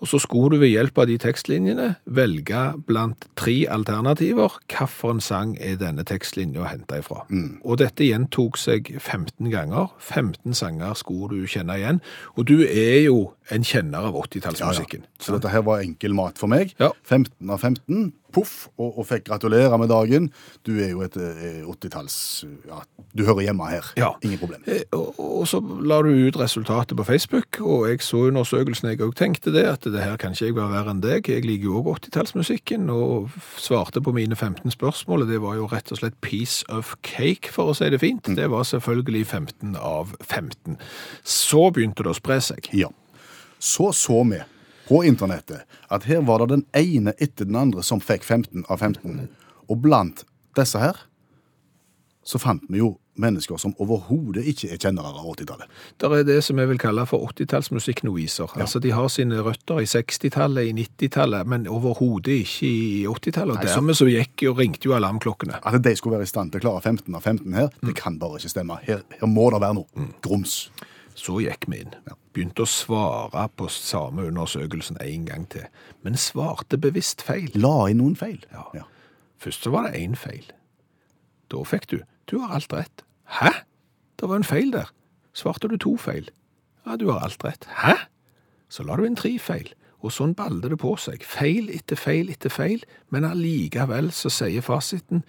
og 0.01 0.09
så 0.09 0.19
skulle 0.19 0.57
du 0.57 0.63
ved 0.63 0.73
hjelp 0.73 0.99
av 1.03 1.09
de 1.11 1.17
tekstlinjene 1.21 1.91
velge 2.09 2.61
blant 2.89 3.27
tre 3.37 3.57
alternativer 3.69 4.55
hvilken 4.71 5.21
sang 5.21 5.53
er 5.61 5.77
denne 5.81 6.07
tekstlinja 6.09 6.71
henta 6.71 7.03
ifra. 7.03 7.27
Og 7.61 7.81
dette 7.83 8.07
gjentok 8.09 8.57
seg 8.61 8.89
15 8.97 9.51
ganger. 9.53 9.93
15 9.99 10.57
sanger 10.57 10.97
skulle 10.97 11.43
du 11.43 11.51
kjenne 11.51 11.77
igjen. 11.77 12.01
Og 12.37 12.49
du 12.49 12.63
er 12.65 13.03
jo 13.05 13.19
en 13.53 13.67
kjenner 13.67 14.09
av 14.09 14.17
80-tallsmusikken. 14.17 15.05
Ja, 15.05 15.11
ja. 15.11 15.25
Så 15.27 15.37
dette 15.37 15.53
her 15.53 15.67
var 15.69 15.85
enkel 15.85 16.17
mat 16.17 16.41
for 16.41 16.49
meg. 16.49 16.73
Ja. 16.81 16.95
15 17.05 17.53
av 17.53 17.61
15, 17.61 18.13
poff, 18.33 18.69
og, 18.79 18.99
og 19.01 19.07
fikk 19.09 19.27
gratulere 19.29 19.79
med 19.81 19.91
dagen. 19.93 20.29
Du 20.67 20.73
er 20.79 20.91
jo 20.93 21.03
et 21.07 21.17
eh, 21.21 21.61
80-talls 21.67 22.17
ja, 22.69 22.81
Du 23.17 23.25
hører 23.27 23.45
hjemme 23.49 23.69
her. 23.71 23.91
Ja. 23.99 24.13
Ingen 24.27 24.41
problem. 24.43 24.63
Eh, 24.67 24.83
Og, 24.97 25.15
og 25.21 25.47
så 25.49 25.61
la 25.61 26.01
du 26.03 26.11
ut 26.27 26.37
resultatet 26.41 26.97
på 26.99 27.05
Facebook, 27.07 27.61
og 27.61 27.89
jeg 27.91 28.03
så 28.05 28.27
undersøkelsen, 28.29 28.91
jeg 28.91 29.01
òg 29.05 29.15
tenkte 29.19 29.53
det, 29.55 29.65
at 29.71 29.85
det 29.87 30.03
her 30.03 30.17
kan 30.21 30.35
ikke 30.35 30.51
jeg 30.51 30.57
være 30.59 30.73
verre 30.75 30.95
enn 30.95 31.03
deg. 31.05 31.29
Jeg 31.31 31.45
liker 31.47 31.71
jo 31.71 31.81
òg 31.83 31.91
80-tallsmusikken, 31.99 32.91
og 32.93 33.31
svarte 33.61 34.03
på 34.05 34.15
mine 34.17 34.37
15 34.37 34.71
spørsmål, 34.75 35.27
det 35.31 35.41
var 35.43 35.59
jo 35.59 35.69
rett 35.71 35.91
og 35.95 36.01
slett 36.03 36.19
piece 36.25 36.65
of 36.69 36.95
cake, 37.07 37.53
for 37.55 37.71
å 37.71 37.77
si 37.77 37.89
det 37.93 38.01
fint. 38.03 38.31
Det 38.37 38.49
var 38.51 38.67
selvfølgelig 38.69 39.27
15 39.27 39.77
av 39.77 40.15
15. 40.23 40.79
Så 41.25 41.71
begynte 41.75 42.05
det 42.07 42.15
å 42.15 42.19
spre 42.19 42.41
seg. 42.45 42.71
Ja. 42.77 42.91
Så 43.61 43.91
så 43.97 44.23
vi 44.25 44.41
på 44.91 45.05
internettet 45.07 45.63
at 45.95 46.05
her 46.11 46.21
var 46.27 46.43
det 46.43 46.51
den 46.57 46.67
ene 46.77 47.15
etter 47.23 47.47
den 47.49 47.57
andre 47.57 47.83
som 47.87 48.03
fikk 48.03 48.27
15 48.27 48.67
av 48.69 48.83
15. 48.83 49.29
Og 49.71 49.79
blant 49.85 50.25
disse 50.59 50.79
her 50.83 50.99
så 52.27 52.39
fant 52.43 52.67
vi 52.69 52.83
jo 52.83 52.97
mennesker 53.21 53.59
som 53.61 53.73
overhodet 53.83 54.43
ikke 54.49 54.69
er 54.73 54.79
kjennere 54.81 55.11
av 55.13 55.27
80-tallet. 55.35 55.69
Det 56.01 56.09
er 56.09 56.23
det 56.25 56.37
som 56.45 56.57
jeg 56.61 56.69
vil 56.71 56.79
kalle 56.81 57.03
for 57.09 57.25
80-tallsmusikknoiser. 57.33 58.55
Altså, 58.61 58.81
de 58.81 58.93
har 58.97 59.09
sine 59.13 59.41
røtter 59.45 59.81
i 59.83 59.89
60-tallet, 59.89 60.71
i 60.71 60.73
90-tallet, 60.79 61.49
men 61.51 61.67
overhodet 61.69 62.39
ikke 62.45 62.69
i 62.71 63.03
80-tallet. 63.11 63.57
Og 63.57 63.61
Nei, 63.65 63.67
så- 63.69 63.81
dermed 63.81 63.99
så 63.99 64.09
gikk 64.09 64.45
jo, 64.47 64.55
ringte 64.57 64.89
jo 64.89 64.95
alarmklokkene. 64.97 65.61
At 65.65 65.83
de 65.85 65.95
skulle 65.97 66.17
være 66.19 66.29
i 66.29 66.33
stand 66.33 66.53
til 66.53 66.61
å 66.61 66.65
klare 66.69 66.83
15 66.83 67.15
av 67.15 67.23
15 67.29 67.53
her, 67.59 67.69
det 67.85 67.97
kan 67.99 68.19
bare 68.19 68.39
ikke 68.41 68.53
stemme. 68.55 68.79
Her, 68.87 69.03
her 69.21 69.27
må 69.29 69.51
det 69.53 69.61
være 69.61 69.75
noe. 69.81 70.09
Grums. 70.25 70.71
Så 71.19 71.41
gikk 71.43 71.67
vi 71.69 71.83
inn. 71.83 71.95
Begynte 72.35 72.65
å 72.65 72.71
svare 72.71 73.49
på 73.59 73.69
samme 73.73 74.29
undersøkelsen 74.29 75.01
en 75.03 75.27
gang 75.27 75.47
til. 75.51 75.67
Men 76.07 76.17
svarte 76.17 76.79
bevisst 76.81 77.23
feil. 77.27 77.51
La 77.55 77.89
inn 77.91 78.01
noen 78.03 78.17
feil. 78.17 78.41
Ja. 78.53 78.67
Ja. 78.75 78.87
Først 79.41 79.65
så 79.67 79.73
var 79.75 79.89
det 79.89 80.01
én 80.01 80.17
feil. 80.19 80.47
Da 81.51 81.63
fikk 81.67 81.91
du 81.91 82.01
Du 82.31 82.39
har 82.39 82.55
alt 82.55 82.73
rett. 82.73 83.03
Hæ? 83.27 83.51
Det 84.21 84.29
var 84.29 84.37
en 84.37 84.45
feil 84.45 84.71
der. 84.71 84.93
Svarte 85.35 85.69
du 85.69 85.77
to 85.77 85.97
feil. 85.97 86.29
Ja, 86.87 86.97
du 86.97 87.11
har 87.11 87.25
alt 87.25 87.43
rett. 87.45 87.67
Hæ? 87.67 87.95
Så 88.69 88.85
la 88.87 88.97
du 88.97 89.03
inn 89.05 89.17
tre 89.19 89.33
feil. 89.39 89.73
Og 90.01 90.13
sånn 90.15 90.35
ballet 90.35 90.71
det 90.71 90.79
på 90.79 90.95
seg. 90.97 91.25
Feil 91.27 91.69
etter 91.75 91.99
feil 91.99 92.31
etter 92.31 92.53
feil, 92.55 92.85
men 93.11 93.27
allikevel 93.27 94.13
så 94.15 94.31
sier 94.33 94.63
fasiten 94.63 95.25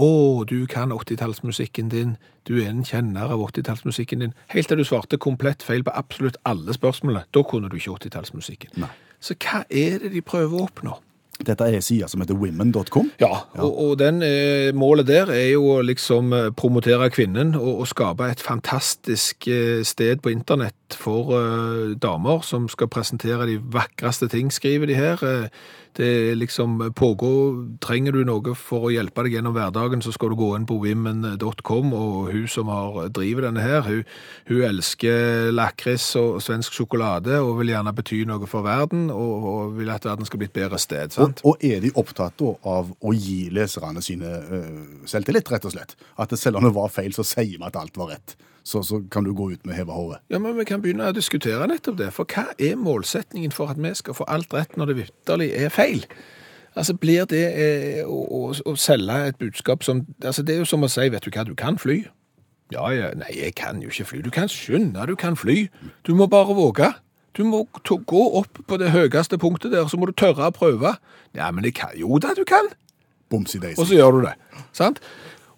Å, 0.00 0.44
du 0.48 0.64
kan 0.70 0.94
80-tallsmusikken 0.94 1.90
din, 1.92 2.16
du 2.48 2.54
er 2.62 2.70
en 2.70 2.84
kjenner 2.86 3.34
av 3.34 3.42
80-tallsmusikken 3.50 4.24
din. 4.24 4.32
Helt 4.54 4.70
til 4.70 4.80
du 4.80 4.86
svarte 4.88 5.20
komplett 5.20 5.64
feil 5.66 5.84
på 5.84 5.92
absolutt 5.92 6.38
alle 6.48 6.72
spørsmålene. 6.76 7.26
Da 7.36 7.44
kunne 7.44 7.68
du 7.68 7.76
ikke 7.76 7.98
80-tallsmusikken. 7.98 8.88
Så 9.20 9.36
hva 9.36 9.66
er 9.68 10.00
det 10.00 10.14
de 10.14 10.24
prøver 10.24 10.56
å 10.56 10.66
oppnå? 10.70 10.96
Dette 11.40 11.64
er 11.72 11.80
sida 11.80 12.08
som 12.08 12.20
heter 12.20 12.36
women.com. 12.36 13.10
Ja, 13.20 13.30
og, 13.56 13.70
og 13.80 13.92
den 14.00 14.20
eh, 14.24 14.74
målet 14.76 15.08
der 15.08 15.30
er 15.32 15.46
jo 15.54 15.70
å 15.72 15.78
liksom 15.84 16.34
eh, 16.36 16.48
promotere 16.56 17.08
kvinnen 17.12 17.54
og, 17.56 17.84
og 17.84 17.88
skape 17.88 18.28
et 18.28 18.42
fantastisk 18.44 19.48
eh, 19.48 19.80
sted 19.88 20.20
på 20.20 20.34
internett 20.34 20.96
for 21.00 21.32
eh, 21.38 21.94
damer 22.00 22.44
som 22.44 22.68
skal 22.68 22.92
presentere 22.92 23.48
de 23.48 23.56
vakreste 23.72 24.28
ting, 24.32 24.52
skriver 24.52 24.92
de 24.92 24.98
her. 25.00 25.24
Det 25.98 26.34
liksom 26.38 26.78
pågår 26.96 27.78
trenger 27.82 28.14
du 28.14 28.24
noe 28.24 28.54
for 28.58 28.86
å 28.86 28.92
hjelpe 28.94 29.24
deg 29.26 29.38
gjennom 29.38 29.56
hverdagen, 29.56 30.02
så 30.04 30.12
skal 30.14 30.32
du 30.32 30.38
gå 30.38 30.52
inn 30.56 30.66
på 30.68 30.78
women.com, 30.80 31.94
og 31.96 32.30
hun 32.30 32.46
som 32.50 32.70
har 32.72 33.10
driver 33.14 33.48
denne 33.48 33.64
her, 33.64 33.82
hun, 33.86 34.04
hun 34.50 34.62
elsker 34.70 35.50
lakris 35.54 36.06
og 36.20 36.38
svensk 36.44 36.76
sjokolade, 36.78 37.40
og 37.42 37.58
vil 37.60 37.74
gjerne 37.74 37.94
bety 37.96 38.22
noe 38.28 38.48
for 38.50 38.66
verden, 38.66 39.08
og, 39.14 39.48
og 39.52 39.74
vil 39.80 39.90
at 39.92 40.06
verden 40.06 40.28
skal 40.28 40.42
bli 40.42 40.50
et 40.50 40.56
bedre 40.60 40.80
sted, 40.80 41.16
sant? 41.16 41.42
Og, 41.42 41.56
og 41.56 41.66
er 41.66 41.82
de 41.82 41.94
opptatt 41.98 42.44
av 42.46 42.92
å 42.94 43.16
gi 43.16 43.40
leserne 43.54 44.04
sine 44.04 44.30
uh, 44.46 45.08
selvtillit, 45.10 45.50
rett 45.50 45.66
og 45.66 45.74
slett? 45.74 45.98
At 46.20 46.32
selv 46.38 46.60
om 46.60 46.68
det 46.68 46.76
var 46.76 46.92
feil, 46.92 47.12
så 47.16 47.26
sier 47.26 47.58
vi 47.58 47.66
at 47.66 47.78
alt 47.80 47.98
var 47.98 48.14
rett. 48.14 48.38
Så, 48.64 48.82
så 48.84 49.00
kan 49.10 49.24
du 49.24 49.32
gå 49.34 49.50
ut 49.54 49.64
med 49.66 49.74
heva 49.78 49.96
hodet. 49.96 50.20
Ja, 50.30 50.38
men 50.38 50.58
vi 50.58 50.66
kan 50.68 50.82
begynne 50.82 51.08
å 51.08 51.16
diskutere 51.16 51.66
nettopp 51.70 51.96
det. 51.98 52.10
For 52.16 52.28
hva 52.28 52.50
er 52.60 52.76
målsetningen 52.76 53.54
for 53.56 53.72
at 53.72 53.80
vi 53.80 53.94
skal 53.96 54.16
få 54.18 54.26
alt 54.28 54.52
rett 54.54 54.76
når 54.76 54.92
det 54.92 54.98
vitterlig 55.00 55.50
er 55.56 55.72
feil? 55.74 56.04
Altså, 56.78 56.94
blir 56.94 57.24
det 57.26 57.44
eh, 57.58 58.00
å, 58.06 58.20
å, 58.30 58.40
å 58.54 58.76
selge 58.78 59.16
et 59.26 59.38
budskap 59.40 59.82
som 59.82 60.04
Altså, 60.22 60.44
det 60.46 60.54
er 60.54 60.62
jo 60.62 60.68
som 60.70 60.86
å 60.86 60.90
si, 60.92 61.08
vet 61.10 61.24
du 61.26 61.32
hva, 61.34 61.44
du 61.48 61.56
kan 61.58 61.80
fly. 61.80 62.04
Ja, 62.70 62.86
ja, 62.94 63.10
nei, 63.18 63.32
jeg 63.34 63.56
kan 63.58 63.80
jo 63.82 63.90
ikke 63.90 64.06
fly. 64.12 64.20
Du 64.22 64.30
kan 64.34 64.50
skjønne 64.50 65.06
du 65.10 65.16
kan 65.18 65.38
fly. 65.38 65.64
Du 66.06 66.14
må 66.14 66.28
bare 66.30 66.54
våge. 66.54 66.92
Du 67.34 67.42
må 67.46 67.64
gå 67.86 68.22
opp 68.40 68.60
på 68.66 68.78
det 68.78 68.90
høyeste 68.94 69.38
punktet 69.38 69.74
der, 69.74 69.86
så 69.90 69.98
må 69.98 70.06
du 70.10 70.14
tørre 70.14 70.50
å 70.50 70.54
prøve. 70.54 70.94
Ja, 71.34 71.50
men 71.54 71.66
det 71.66 71.74
kan 71.78 71.94
jo 71.98 72.18
da, 72.22 72.34
du 72.38 72.44
kan. 72.46 72.70
Boms 73.30 73.54
i 73.54 73.60
daisy. 73.62 73.78
Og 73.78 73.86
så 73.86 73.98
gjør 73.98 74.18
du 74.18 74.24
det. 74.26 74.34
Sant? 74.74 74.98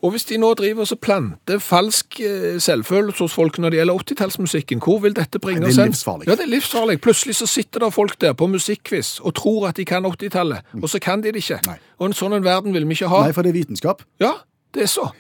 Og 0.02 0.10
hvis 0.10 0.24
de 0.26 0.36
nå 0.42 0.48
driver 0.58 0.82
og 0.82 0.88
så 0.90 0.96
planter 0.98 1.60
falsk 1.62 2.20
eh, 2.26 2.56
selvfølelse 2.60 3.22
hos 3.22 3.34
folk 3.38 3.58
når 3.62 3.70
det 3.70 3.78
gjelder 3.78 4.00
80-tallsmusikken, 4.02 4.80
hvor 4.82 4.98
vil 5.04 5.14
dette 5.14 5.38
bringe 5.38 5.62
Det 5.62 5.78
er 5.78 5.86
livsfarlig. 5.92 6.26
Ja, 6.26 6.34
det 6.34 6.46
er 6.48 6.50
livsfarlig. 6.50 7.00
Plutselig 7.00 7.36
så 7.38 7.46
sitter 7.46 7.84
det 7.84 7.92
folk 7.94 8.16
der 8.20 8.32
på 8.32 8.48
musikkquiz 8.50 9.20
og 9.20 9.34
tror 9.38 9.68
at 9.68 9.76
de 9.78 9.84
kan 9.86 10.06
80-tallet, 10.06 10.74
og 10.82 10.90
så 10.90 10.98
kan 10.98 11.22
de 11.22 11.30
det 11.32 11.44
ikke. 11.44 11.60
Nei. 11.66 11.78
Og 11.98 12.10
en 12.10 12.16
sånn 12.18 12.34
en 12.34 12.44
verden 12.44 12.74
vil 12.74 12.88
vi 12.88 12.98
ikke 12.98 13.12
ha. 13.14 13.22
Nei, 13.28 13.36
for 13.36 13.46
det 13.46 13.54
er 13.54 13.60
vitenskap. 13.60 14.02
Ja, 14.20 14.32
det 14.74 14.88
er 14.88 14.90
så. 14.90 15.12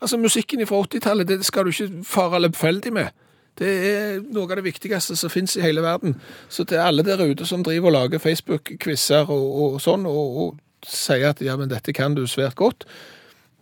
Altså, 0.00 0.16
musikken 0.16 0.62
fra 0.66 0.78
80-tallet, 0.86 1.28
det 1.28 1.44
skal 1.44 1.66
du 1.66 1.74
ikke 1.74 2.04
fare 2.06 2.40
lemfeldig 2.40 2.92
med. 2.94 3.10
Det 3.58 3.68
er 3.68 4.20
noe 4.32 4.46
av 4.46 4.60
det 4.60 4.64
viktigste 4.64 5.16
som 5.18 5.30
finnes 5.32 5.58
i 5.58 5.64
hele 5.64 5.82
verden. 5.84 6.14
Så 6.48 6.64
til 6.64 6.80
alle 6.80 7.02
der 7.04 7.20
ute 7.20 7.46
som 7.46 7.64
driver 7.66 7.90
og 7.90 7.96
lager 7.98 8.22
Facebook-quizer 8.22 9.28
og, 9.28 9.48
og 9.62 9.80
sånn, 9.82 10.06
og, 10.08 10.38
og 10.44 10.86
sier 10.86 11.34
at 11.34 11.42
ja, 11.44 11.58
men 11.60 11.68
dette 11.68 11.92
kan 11.92 12.14
du 12.16 12.22
svært 12.30 12.56
godt, 12.56 12.86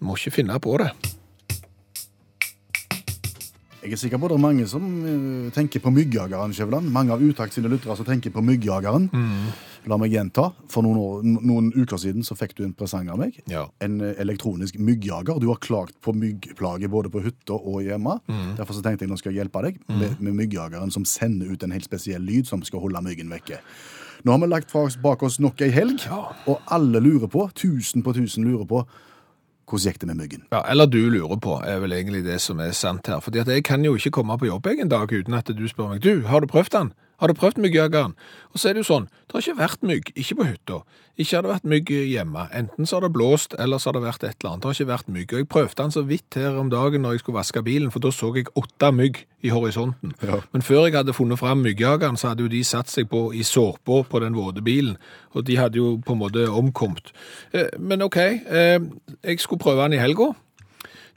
må 0.05 0.19
ikke 0.19 0.37
finne 0.41 0.59
på 0.63 0.77
det. 0.83 0.91
Jeg 3.79 3.95
er 3.95 4.01
sikker 4.03 4.21
på 4.21 4.29
det 4.29 4.37
er 4.37 4.43
mange 4.43 4.67
som 4.69 4.85
eh, 5.07 5.49
tenker 5.55 5.81
på 5.81 5.93
myggjageren, 5.95 6.53
Skjæveland. 6.53 6.91
Mange 6.93 7.15
av 7.15 7.23
Utakt 7.25 7.55
sine 7.55 7.71
lyttere 7.73 7.95
som 7.97 8.05
tenker 8.05 8.35
på 8.35 8.43
myggjageren. 8.45 9.07
La 9.89 9.97
meg 9.97 10.13
gjenta. 10.13 10.51
For 10.69 10.85
noen, 10.85 10.99
år, 11.01 11.23
noen 11.25 11.71
uker 11.73 12.01
siden 12.03 12.27
så 12.27 12.37
fikk 12.37 12.57
du 12.59 12.65
en 12.67 12.75
presang 12.77 13.09
av 13.09 13.21
meg. 13.23 13.39
Ja. 13.49 13.65
En 13.85 14.01
eh, 14.05 14.19
elektronisk 14.21 14.77
myggjager. 14.83 15.41
Du 15.41 15.49
har 15.49 15.63
klagt 15.65 15.97
på 16.05 16.13
myggplager 16.13 16.93
både 16.93 17.13
på 17.15 17.23
hytta 17.25 17.57
og 17.57 17.87
hjemme. 17.87 18.19
Derfor 18.59 18.77
så 18.77 18.85
tenkte 18.85 19.07
jeg 19.07 19.15
nå 19.15 19.21
skal 19.23 19.33
jeg 19.33 19.45
hjelpe 19.45 19.63
deg 19.65 19.81
med, 19.89 20.19
med 20.19 20.37
myggjageren 20.43 20.93
som 20.93 21.07
sender 21.09 21.55
ut 21.55 21.65
en 21.65 21.73
helt 21.73 21.89
spesiell 21.89 22.27
lyd 22.29 22.51
som 22.51 22.67
skal 22.67 22.83
holde 22.85 23.07
myggen 23.07 23.33
vekke. 23.33 23.63
Nå 24.27 24.35
har 24.35 24.43
vi 24.43 24.51
lagt 24.51 24.73
fra 24.75 24.85
oss 24.89 24.99
bak 25.01 25.23
oss 25.23 25.39
nok 25.41 25.61
ei 25.63 25.71
helg, 25.71 26.03
og 26.51 26.59
alle 26.75 27.01
lurer 27.01 27.31
på, 27.31 27.47
tusen 27.55 28.03
på 28.03 28.17
tusen 28.17 28.45
lurer 28.49 28.67
på, 28.69 28.83
hvordan 29.69 29.93
gikk 29.93 30.01
det 30.01 30.09
med 30.11 30.21
myggen? 30.23 30.47
Ja, 30.53 30.63
eller 30.71 30.87
du 30.87 31.01
lurer 31.13 31.37
på, 31.37 31.59
er 31.65 31.83
vel 31.83 31.93
egentlig 31.93 32.25
det 32.27 32.41
som 32.45 32.61
er 32.61 32.73
sant 32.77 33.07
her. 33.07 33.21
Fordi 33.25 33.43
at 33.43 33.49
jeg 33.53 33.65
kan 33.69 33.85
jo 33.85 33.95
ikke 33.99 34.15
komme 34.19 34.39
på 34.39 34.49
jobb 34.49 34.67
en 34.73 34.89
dag 34.89 35.13
uten 35.13 35.35
at 35.35 35.53
du 35.53 35.69
spør 35.69 35.93
meg, 35.93 36.03
du, 36.03 36.27
har 36.27 36.41
du 36.41 36.47
prøvd 36.51 36.73
den? 36.75 36.93
Har 37.19 37.29
du 37.29 37.35
prøvd 37.35 37.59
myggjageren? 37.59 38.15
Og 38.55 38.61
så 38.61 38.69
er 38.71 38.77
det 38.77 38.85
jo 38.85 38.89
sånn, 38.93 39.09
det 39.27 39.35
har 39.35 39.43
ikke 39.43 39.59
vært 39.59 39.83
mygg, 39.87 40.11
ikke 40.15 40.37
på 40.39 40.47
hytta. 40.47 40.77
Ikke 41.19 41.35
har 41.35 41.43
det 41.43 41.51
vært 41.51 41.65
mygg 41.67 41.91
hjemme. 41.91 42.45
Enten 42.55 42.87
så 42.87 42.97
har 42.97 43.05
det 43.09 43.11
blåst, 43.17 43.57
eller 43.59 43.81
så 43.83 43.91
har 43.91 43.97
det 43.99 44.03
vært 44.05 44.23
et 44.23 44.37
eller 44.39 44.53
annet. 44.53 44.63
Det 44.63 44.69
har 44.71 44.77
ikke 44.77 44.93
vært 44.93 45.11
mygg. 45.17 45.33
Og 45.35 45.41
jeg 45.43 45.49
prøvde 45.51 45.79
den 45.83 45.95
så 45.97 46.03
vidt 46.07 46.39
her 46.39 46.59
om 46.61 46.71
dagen 46.71 47.03
når 47.03 47.17
jeg 47.17 47.25
skulle 47.25 47.41
vaske 47.41 47.63
bilen, 47.67 47.91
for 47.91 48.05
da 48.05 48.13
så 48.15 48.31
jeg 48.37 48.47
åtte 48.55 48.93
mygg 48.95 49.19
i 49.43 49.51
horisonten. 49.51 50.15
Ja. 50.23 50.39
Men 50.55 50.63
før 50.63 50.87
jeg 50.87 50.95
hadde 50.95 51.17
funnet 51.19 51.43
fram 51.43 51.65
myggjageren, 51.67 52.17
så 52.17 52.31
hadde 52.31 52.47
jo 52.47 52.53
de 52.55 52.63
satt 52.67 52.91
seg 52.93 53.11
på 53.11 53.25
i 53.35 53.43
såpa 53.43 54.05
på 54.07 54.23
den 54.23 54.39
våte 54.39 54.63
bilen, 54.63 54.95
og 55.35 55.45
de 55.51 55.59
hadde 55.59 55.83
jo 55.83 55.97
på 55.99 56.15
en 56.15 56.23
måte 56.23 56.47
omkommet. 56.47 57.11
Eh, 57.53 57.67
Men 57.79 58.03
ok, 58.07 58.17
eh, 58.23 58.79
jeg 59.25 59.41
skulle 59.43 59.59
prøve 59.59 59.83
den 59.89 59.99
i 59.99 60.03
helga. 60.03 60.33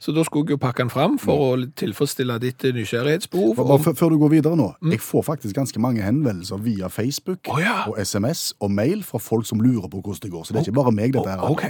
Så 0.02 0.10
da 0.10 0.24
skulle 0.26 0.48
jeg 0.50 0.56
jo 0.56 0.62
pakke 0.62 0.82
den 0.82 0.90
fram 0.90 1.14
for 1.22 1.38
å 1.38 1.50
tilfredsstille 1.78 2.34
ditt 2.42 2.64
eh, 2.66 2.74
nysgjerrighetsbehov. 2.74 3.60
Og- 3.62 3.84
før- 3.86 4.10
du 4.10 4.18
går 4.18 4.32
videre 4.34 4.58
nå, 4.58 4.72
jeg 4.90 5.00
får 5.00 5.22
faktisk 5.22 5.54
ganske 5.54 5.78
mange 5.80 6.02
henvendelser 6.02 6.58
via 6.58 6.88
Facebook 6.90 7.46
oh, 7.48 7.60
ja. 7.62 7.84
og 7.86 8.00
SMS 8.02 8.52
og 8.60 8.70
mail 8.74 9.04
fra 9.06 9.18
folk 9.22 9.46
som 9.46 9.62
lurer 9.62 9.86
på 9.88 10.02
hvordan 10.02 10.22
det 10.22 10.30
går. 10.32 10.44
Så 10.44 10.52
det 10.52 10.60
er 10.60 10.66
ikke 10.72 10.80
bare 10.82 10.92
meg 10.92 11.14
dette 11.14 11.30
her. 11.30 11.46
Ok. 11.46 11.64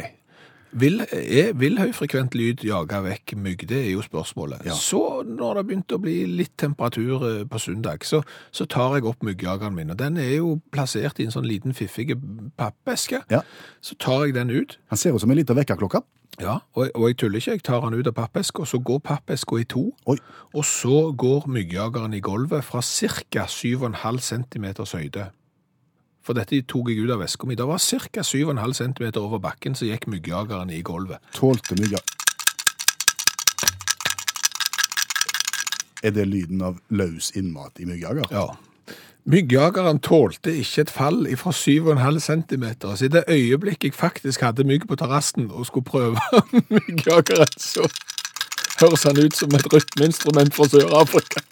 Vil, 0.72 1.02
er, 1.12 1.52
vil 1.60 1.76
høyfrekvent 1.76 2.34
lyd 2.38 2.62
jage 2.64 3.00
vekk 3.04 3.34
mygg? 3.36 3.66
Det 3.68 3.80
er 3.82 3.90
jo 3.92 4.04
spørsmålet. 4.04 4.64
Ja. 4.64 4.76
Så 4.78 5.22
når 5.28 5.58
det 5.58 5.66
begynte 5.68 5.98
å 5.98 6.02
bli 6.02 6.16
litt 6.30 6.54
temperatur 6.60 7.26
eh, 7.28 7.42
på 7.48 7.60
søndag, 7.60 8.06
så, 8.08 8.22
så 8.54 8.64
tar 8.64 8.96
jeg 8.96 9.06
opp 9.10 9.26
myggjageren 9.26 9.76
min. 9.76 9.92
Og 9.92 10.00
den 10.00 10.16
er 10.22 10.38
jo 10.38 10.56
plassert 10.72 11.20
i 11.20 11.28
en 11.28 11.34
sånn 11.34 11.48
liten 11.48 11.76
fiffig 11.76 12.16
pappeske. 12.56 13.20
Ja. 13.32 13.42
Så 13.84 13.98
tar 14.00 14.26
jeg 14.26 14.38
den 14.38 14.52
ut. 14.54 14.78
Han 14.92 15.00
ser 15.00 15.12
ut 15.12 15.24
som 15.24 15.34
en 15.34 15.40
liten 15.40 15.60
vekkerklokke. 15.60 16.00
Ja, 16.40 16.62
og, 16.72 16.88
og 16.94 17.10
jeg 17.10 17.18
tuller 17.20 17.42
ikke. 17.42 17.58
Jeg 17.58 17.64
tar 17.68 17.84
den 17.84 17.98
ut 18.00 18.08
av 18.08 18.16
pappeska, 18.16 18.64
så 18.64 18.80
går 18.80 19.02
pappeska 19.04 19.60
i 19.60 19.68
to. 19.68 19.90
Oi. 20.08 20.16
Og 20.56 20.64
så 20.64 21.12
går 21.12 21.44
myggjageren 21.52 22.16
i 22.16 22.22
gulvet 22.24 22.64
fra 22.64 22.80
ca. 22.80 23.44
7,5 23.44 24.24
cm 24.24 24.66
høyde. 24.80 25.28
For 26.22 26.38
dette 26.38 26.62
tok 26.70 26.90
jeg 26.92 27.02
ut 27.02 27.12
av 27.14 27.22
veska 27.24 27.48
mi. 27.48 27.56
Det 27.58 27.66
var 27.66 27.82
ca. 27.82 28.22
7,5 28.22 28.74
cm 28.78 29.06
over 29.20 29.40
bakken, 29.42 29.74
så 29.74 29.88
gikk 29.88 30.06
myggjageren 30.10 30.70
i 30.70 30.82
gulvet. 30.86 31.22
Tålte 31.34 31.78
mygga 31.80 32.02
Er 36.02 36.10
det 36.10 36.26
lyden 36.26 36.62
av 36.66 36.80
løs 36.90 37.30
innmat 37.38 37.78
i 37.78 37.84
myggjager? 37.86 38.26
Ja. 38.34 38.48
Myggjageren 39.30 40.00
tålte 40.02 40.50
ikke 40.50 40.82
et 40.82 40.90
fall 40.90 41.20
fra 41.38 41.52
7,5 41.54 42.18
cm, 42.18 42.64
så 42.82 43.04
i 43.06 43.08
det 43.08 43.22
øyeblikket 43.30 43.92
jeg 43.92 43.94
faktisk 43.94 44.42
hadde 44.42 44.66
mygg 44.66 44.88
på 44.88 44.98
terrassen 44.98 45.46
og 45.50 45.66
skulle 45.66 45.86
prøve 45.86 46.18
myggjageren, 46.74 47.54
så 47.54 47.86
høres 48.80 49.06
han 49.06 49.22
ut 49.22 49.36
som 49.36 49.54
et 49.54 49.68
rytmeinstrument 49.72 50.54
fra 50.54 50.66
Sør-Afrika. 50.66 51.44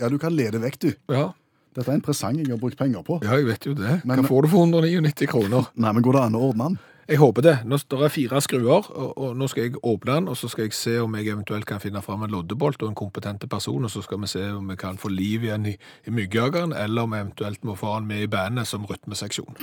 Ja, 0.00 0.08
du 0.08 0.18
kan 0.18 0.34
le 0.36 0.50
det 0.50 0.60
vekk, 0.62 0.78
du. 0.82 0.90
Ja, 1.14 1.30
Dette 1.74 1.86
er 1.92 1.94
en 2.00 2.02
presang 2.02 2.34
jeg 2.40 2.48
har 2.50 2.58
brukt 2.58 2.76
penger 2.76 3.04
på. 3.06 3.20
ja, 3.22 3.36
jeg 3.38 3.46
vet 3.46 3.66
jo 3.66 3.74
det. 3.78 4.00
Men- 4.04 4.18
Hva 4.18 4.26
får 4.26 4.42
du 4.42 4.48
for 4.48 4.66
199 4.66 5.26
kroner? 5.30 5.68
Nei, 5.76 5.92
men 5.92 6.02
går 6.02 6.12
det 6.18 6.22
an 6.26 6.34
å 6.34 6.40
ordne 6.50 6.64
den? 6.70 6.78
Jeg 7.10 7.18
håper 7.18 7.42
det. 7.42 7.54
Nå 7.66 7.78
står 7.78 8.02
det 8.04 8.10
fire 8.12 8.40
skruer, 8.40 8.86
og, 8.90 9.12
og 9.18 9.36
nå 9.36 9.48
skal 9.50 9.64
jeg 9.64 9.72
åpne 9.82 10.14
den, 10.14 10.28
og 10.28 10.36
så 10.38 10.48
skal 10.50 10.64
jeg 10.68 10.72
se 10.74 10.98
om 11.02 11.14
jeg 11.14 11.26
eventuelt 11.26 11.66
kan 11.66 11.80
finne 11.82 12.02
fram 12.02 12.22
en 12.22 12.30
loddebolt 12.30 12.82
og 12.82 12.88
en 12.88 12.94
kompetente 12.94 13.48
person, 13.50 13.84
og 13.84 13.90
så 13.90 14.02
skal 14.02 14.18
vi 14.22 14.26
se 14.30 14.44
om 14.52 14.68
vi 14.70 14.76
kan 14.76 14.96
få 14.98 15.10
liv 15.10 15.42
igjen 15.46 15.66
i, 15.66 15.76
i 16.06 16.10
myggjageren, 16.10 16.72
eller 16.76 17.02
om 17.02 17.10
vi 17.10 17.18
eventuelt 17.18 17.64
må 17.64 17.74
få 17.78 17.94
han 17.94 18.06
med 18.06 18.22
i 18.22 18.30
bandet 18.30 18.66
som 18.66 18.84
rytmeseksjon. 18.86 19.56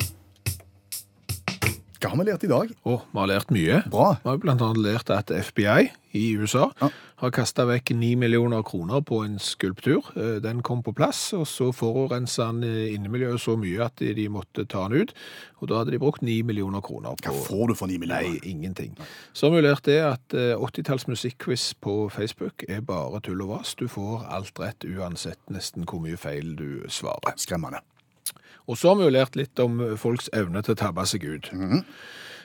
Hva 1.97 2.11
har 2.13 2.17
vi 2.19 2.25
lært 2.27 2.43
i 2.45 2.49
dag? 2.51 2.69
Oh, 2.85 3.01
vi 3.09 3.17
har 3.19 3.29
lært 3.31 3.49
mye. 3.53 3.79
Bra. 3.89 4.11
Vi 4.21 4.29
har 4.29 4.37
annet 4.53 4.77
lært 4.77 5.09
at 5.09 5.31
FBI 5.31 5.87
i 6.17 6.35
USA 6.37 6.67
Ja. 6.81 6.89
har 7.17 7.31
kastet 7.31 7.65
vekk 7.67 7.91
9 7.97 8.15
millioner 8.15 8.61
kroner 8.63 9.01
på 9.01 9.23
en 9.25 9.39
skulptur. 9.39 10.05
Eh, 10.15 10.39
Den 10.39 10.61
kom 10.61 10.83
på 10.83 10.93
plass, 10.93 11.33
og 11.33 11.45
så 11.49 11.71
forurensa 11.73 12.51
den 12.51 12.63
eh, 12.63 12.93
innemiljøet 12.95 13.39
så 13.41 13.57
mye 13.57 13.83
at 13.85 13.95
de- 13.97 14.27
måtte 14.29 14.67
ta 14.67 14.87
den 14.87 15.01
ut. 15.01 15.13
Og 15.61 15.67
da 15.69 15.79
hadde 15.79 15.91
de 15.91 15.99
brukt 15.99 16.21
9 16.21 16.43
millioner 16.43 16.81
kroner 16.81 17.15
på... 17.17 17.31
Hva 17.31 17.45
får 17.47 17.67
du 17.67 17.73
for 17.75 17.87
9 17.87 17.97
millioner? 17.97 18.29
Nei, 18.29 18.39
ingenting. 18.43 18.95
Så 19.33 19.49
har 19.49 19.55
vi 19.57 19.65
lært 19.67 19.83
det 19.89 19.99
at 20.05 20.33
eh, 20.37 20.53
80-talls 20.55 21.07
musikkquiz 21.07 21.73
på 21.81 22.09
Facebook 22.13 22.63
er 22.69 22.81
bare 22.81 23.19
tull 23.21 23.41
og 23.41 23.49
vas. 23.57 23.73
Du 23.75 23.87
får 23.87 24.25
alt 24.29 24.59
rett 24.59 24.85
uansett 24.85 25.39
nesten 25.49 25.83
hvor 25.85 25.99
mye 26.01 26.17
feil 26.17 26.55
du 26.55 26.83
svarer. 26.89 27.33
Skremmende. 27.37 27.81
Og 28.67 28.77
så 28.77 28.91
har 28.91 28.99
vi 28.99 29.07
jo 29.07 29.15
lært 29.15 29.37
litt 29.39 29.59
om 29.63 29.79
folks 29.99 30.29
evne 30.35 30.63
til 30.63 30.75
å 30.75 30.79
tabbe 30.79 31.05
seg 31.07 31.23
ut. 31.23 31.51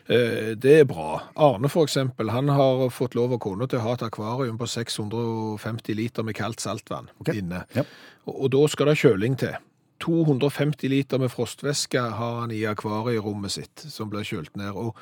Eh, 0.07 0.55
Det 0.59 0.81
er 0.81 0.85
bra. 0.85 1.23
Arne 1.37 1.69
for 1.71 1.87
eksempel, 1.87 2.31
han 2.31 2.49
har 2.49 2.89
fått 2.91 3.15
lov 3.15 3.33
av 3.33 3.43
kona 3.43 3.67
til 3.67 3.79
å 3.79 3.87
ha 3.87 3.95
et 3.95 4.07
akvarium 4.07 4.59
på 4.59 4.67
650 4.67 5.95
liter 5.95 6.23
med 6.23 6.35
kaldt 6.39 6.61
saltvann 6.61 7.11
okay. 7.21 7.39
inne. 7.39 7.65
Ja. 7.75 7.85
Og, 8.27 8.35
og 8.45 8.51
da 8.55 8.67
skal 8.69 8.91
det 8.91 8.99
kjøling 9.03 9.39
til. 9.39 9.55
250 10.03 10.91
liter 10.91 11.19
med 11.23 11.31
frostvæske 11.31 12.01
har 12.19 12.41
han 12.41 12.51
i 12.51 12.65
akvarierommet 12.67 13.55
sitt, 13.55 13.85
som 13.87 14.11
blir 14.11 14.27
kjølt 14.27 14.57
ned. 14.59 14.75
Og, 14.75 14.97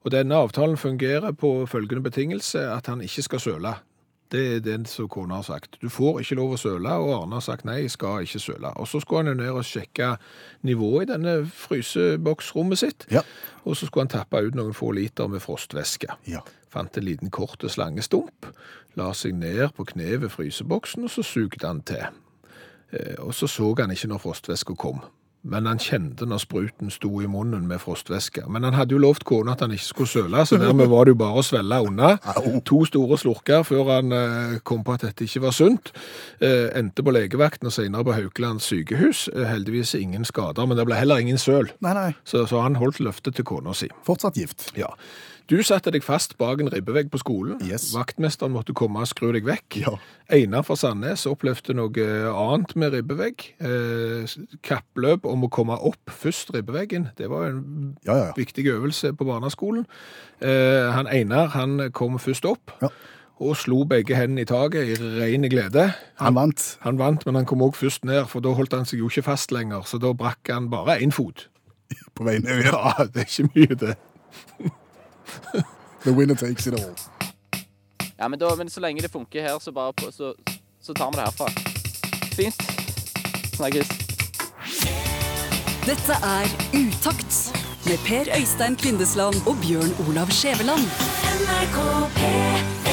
og 0.00 0.14
denne 0.14 0.38
avtalen 0.40 0.80
fungerer 0.80 1.36
på 1.36 1.66
følgende 1.68 2.08
betingelse, 2.08 2.62
at 2.72 2.88
han 2.88 3.04
ikke 3.04 3.26
skal 3.26 3.42
søle. 3.42 3.74
Det 4.32 4.56
er 4.56 4.60
det 4.60 4.88
som 4.90 5.06
kona 5.08 5.34
har 5.38 5.42
sagt. 5.46 5.76
Du 5.82 5.88
får 5.88 6.20
ikke 6.20 6.34
lov 6.34 6.56
å 6.56 6.58
søle, 6.58 6.90
og 6.98 7.12
Arne 7.22 7.36
har 7.38 7.44
sagt 7.46 7.64
nei, 7.64 7.76
jeg 7.84 7.92
skal 7.94 8.24
ikke 8.26 8.40
søle. 8.42 8.72
Og 8.76 8.88
så 8.90 8.98
skulle 9.00 9.22
han 9.22 9.30
jo 9.30 9.34
ned 9.38 9.50
og 9.54 9.64
sjekke 9.64 10.16
nivået 10.66 11.06
i 11.06 11.12
denne 11.12 11.34
fryseboksrommet 11.46 12.78
sitt. 12.80 13.06
Ja. 13.10 13.22
Og 13.64 13.76
så 13.76 13.86
skulle 13.86 14.06
han 14.08 14.12
tappe 14.16 14.42
ut 14.42 14.54
noen 14.58 14.74
få 14.74 14.90
liter 14.96 15.28
med 15.30 15.40
frostvæske. 15.44 16.10
Ja. 16.26 16.42
Fant 16.72 16.96
en 16.98 17.06
liten 17.06 17.30
kort 17.30 17.62
slangestump, 17.70 18.48
la 18.98 19.12
seg 19.14 19.36
ned 19.38 19.68
på 19.76 19.86
kne 19.92 20.16
ved 20.24 20.32
fryseboksen, 20.34 21.06
og 21.06 21.12
så 21.14 21.22
sugde 21.26 21.66
han 21.66 21.82
til. 21.86 22.06
Eh, 22.92 23.14
Og 23.18 23.34
så 23.34 23.46
så 23.46 23.74
han 23.78 23.90
ikke 23.90 24.08
når 24.08 24.18
frostvæska 24.18 24.74
kom. 24.74 25.00
Men 25.46 25.68
han 25.70 25.78
kjente 25.82 26.26
når 26.26 26.42
spruten 26.42 26.90
sto 26.90 27.10
i 27.22 27.28
munnen 27.30 27.68
med 27.70 27.78
frostvæske. 27.82 28.46
Men 28.50 28.66
han 28.66 28.74
hadde 28.74 28.96
jo 28.96 29.02
lovt 29.02 29.24
kona 29.28 29.54
at 29.54 29.62
han 29.62 29.74
ikke 29.74 29.86
skulle 29.86 30.10
søle, 30.10 30.42
så 30.46 30.58
dermed 30.60 30.90
var 30.90 31.06
det 31.06 31.14
jo 31.14 31.20
bare 31.20 31.42
å 31.42 31.44
svelle 31.46 31.78
unna. 31.86 32.16
To 32.66 32.80
store 32.88 33.18
slurker 33.20 33.62
før 33.66 33.92
han 33.94 34.16
eh, 34.16 34.56
kom 34.66 34.82
på 34.86 34.96
at 34.96 35.06
dette 35.06 35.26
ikke 35.26 35.44
var 35.46 35.54
sunt. 35.56 35.92
Eh, 36.40 36.66
endte 36.78 37.04
på 37.06 37.14
legevakten 37.14 37.70
og 37.70 37.76
senere 37.76 38.06
på 38.06 38.16
Haukeland 38.16 38.64
sykehus. 38.64 39.28
Eh, 39.34 39.46
heldigvis 39.46 39.94
ingen 39.98 40.26
skader, 40.26 40.66
men 40.66 40.78
det 40.78 40.88
ble 40.88 40.98
heller 40.98 41.22
ingen 41.22 41.40
søl. 41.40 41.70
Nei, 41.84 41.94
nei. 41.96 42.10
Så, 42.26 42.46
så 42.50 42.64
han 42.66 42.80
holdt 42.80 43.00
løftet 43.04 43.38
til 43.38 43.46
kona 43.46 43.76
si. 43.76 43.90
Fortsatt 44.06 44.40
gift. 44.40 44.70
Ja. 44.78 44.90
Du 45.46 45.54
satte 45.62 45.92
deg 45.94 46.02
fast 46.02 46.32
bak 46.40 46.58
en 46.60 46.68
ribbevegg 46.72 47.06
på 47.12 47.20
skolen. 47.22 47.60
Yes. 47.62 47.92
Vaktmesteren 47.94 48.50
måtte 48.50 48.74
komme 48.74 48.98
og 49.04 49.06
skru 49.06 49.28
deg 49.36 49.44
vekk. 49.46 49.76
Ja. 49.78 49.92
Einar 50.34 50.64
fra 50.66 50.74
Sandnes 50.74 51.22
opplevde 51.30 51.76
noe 51.78 52.06
annet 52.32 52.72
med 52.74 52.96
ribbevegg. 52.96 53.44
Eh, 53.62 54.26
kappløp 54.66 55.28
om 55.30 55.44
å 55.46 55.50
komme 55.54 55.76
opp 55.78 56.10
først 56.10 56.50
ribbeveggen. 56.56 57.12
Det 57.16 57.28
var 57.30 57.46
en 57.52 57.60
Ja, 58.04 58.16
ja, 58.16 58.24
ja. 58.26 58.32
viktig 58.36 58.64
øvelse 58.72 59.12
på 59.14 59.24
barneskolen. 59.28 59.86
Eh, 60.42 60.90
han 60.92 61.06
Einar 61.06 61.46
han 61.54 61.92
kom 61.92 62.18
først 62.18 62.44
opp 62.44 62.72
Ja. 62.82 62.88
og 63.38 63.54
slo 63.56 63.84
begge 63.84 64.16
hendene 64.16 64.40
i 64.42 64.44
taket 64.50 64.98
i 64.98 65.20
ren 65.20 65.42
glede. 65.48 65.94
Han 66.18 66.34
vant. 66.34 66.76
Han 66.80 66.98
vant, 66.98 67.24
men 67.24 67.36
han 67.36 67.46
kom 67.46 67.62
òg 67.62 67.76
først 67.76 68.04
ned, 68.04 68.26
for 68.26 68.40
da 68.40 68.48
holdt 68.52 68.72
han 68.74 68.84
seg 68.84 68.98
jo 68.98 69.06
ikke 69.06 69.22
fast 69.30 69.52
lenger. 69.52 69.82
Så 69.86 70.00
da 70.00 70.10
brakk 70.12 70.48
han 70.50 70.68
bare 70.70 70.98
én 71.00 71.12
fot. 71.12 71.46
På 72.16 72.24
vei 72.24 72.38
ned. 72.40 72.64
Ja, 72.64 72.94
det 73.14 73.22
er 73.22 73.30
ikke 73.30 73.50
mye, 73.54 73.74
det. 73.78 73.96
The 76.04 76.12
winner 76.12 76.34
takes 76.34 76.66
it 76.66 76.74
all. 76.74 76.94
Ja, 78.18 78.28
men, 78.28 78.38
da, 78.38 78.54
men 78.56 78.70
så 78.70 78.80
lenge 78.80 79.02
det 79.02 79.10
funker 79.10 79.42
her, 79.42 79.58
så, 79.58 79.72
bare 79.72 79.92
på, 79.92 80.12
så, 80.12 80.34
så 80.80 80.92
tar 80.92 81.10
vi 81.10 81.16
det 81.16 81.24
herfra. 81.24 81.48
Fint. 82.36 82.62
Snakkes. 83.56 83.88
Dette 85.86 86.12
er 86.22 86.46
Utakt 86.74 87.52
med 87.86 87.98
Per 88.06 88.38
Øystein 88.38 88.76
Kvindesland 88.76 89.34
og 89.46 89.56
Bjørn 89.62 89.92
Olav 90.08 90.30
Skjæveland. 90.30 90.84
NRK 91.40 91.78
P3 92.18 92.85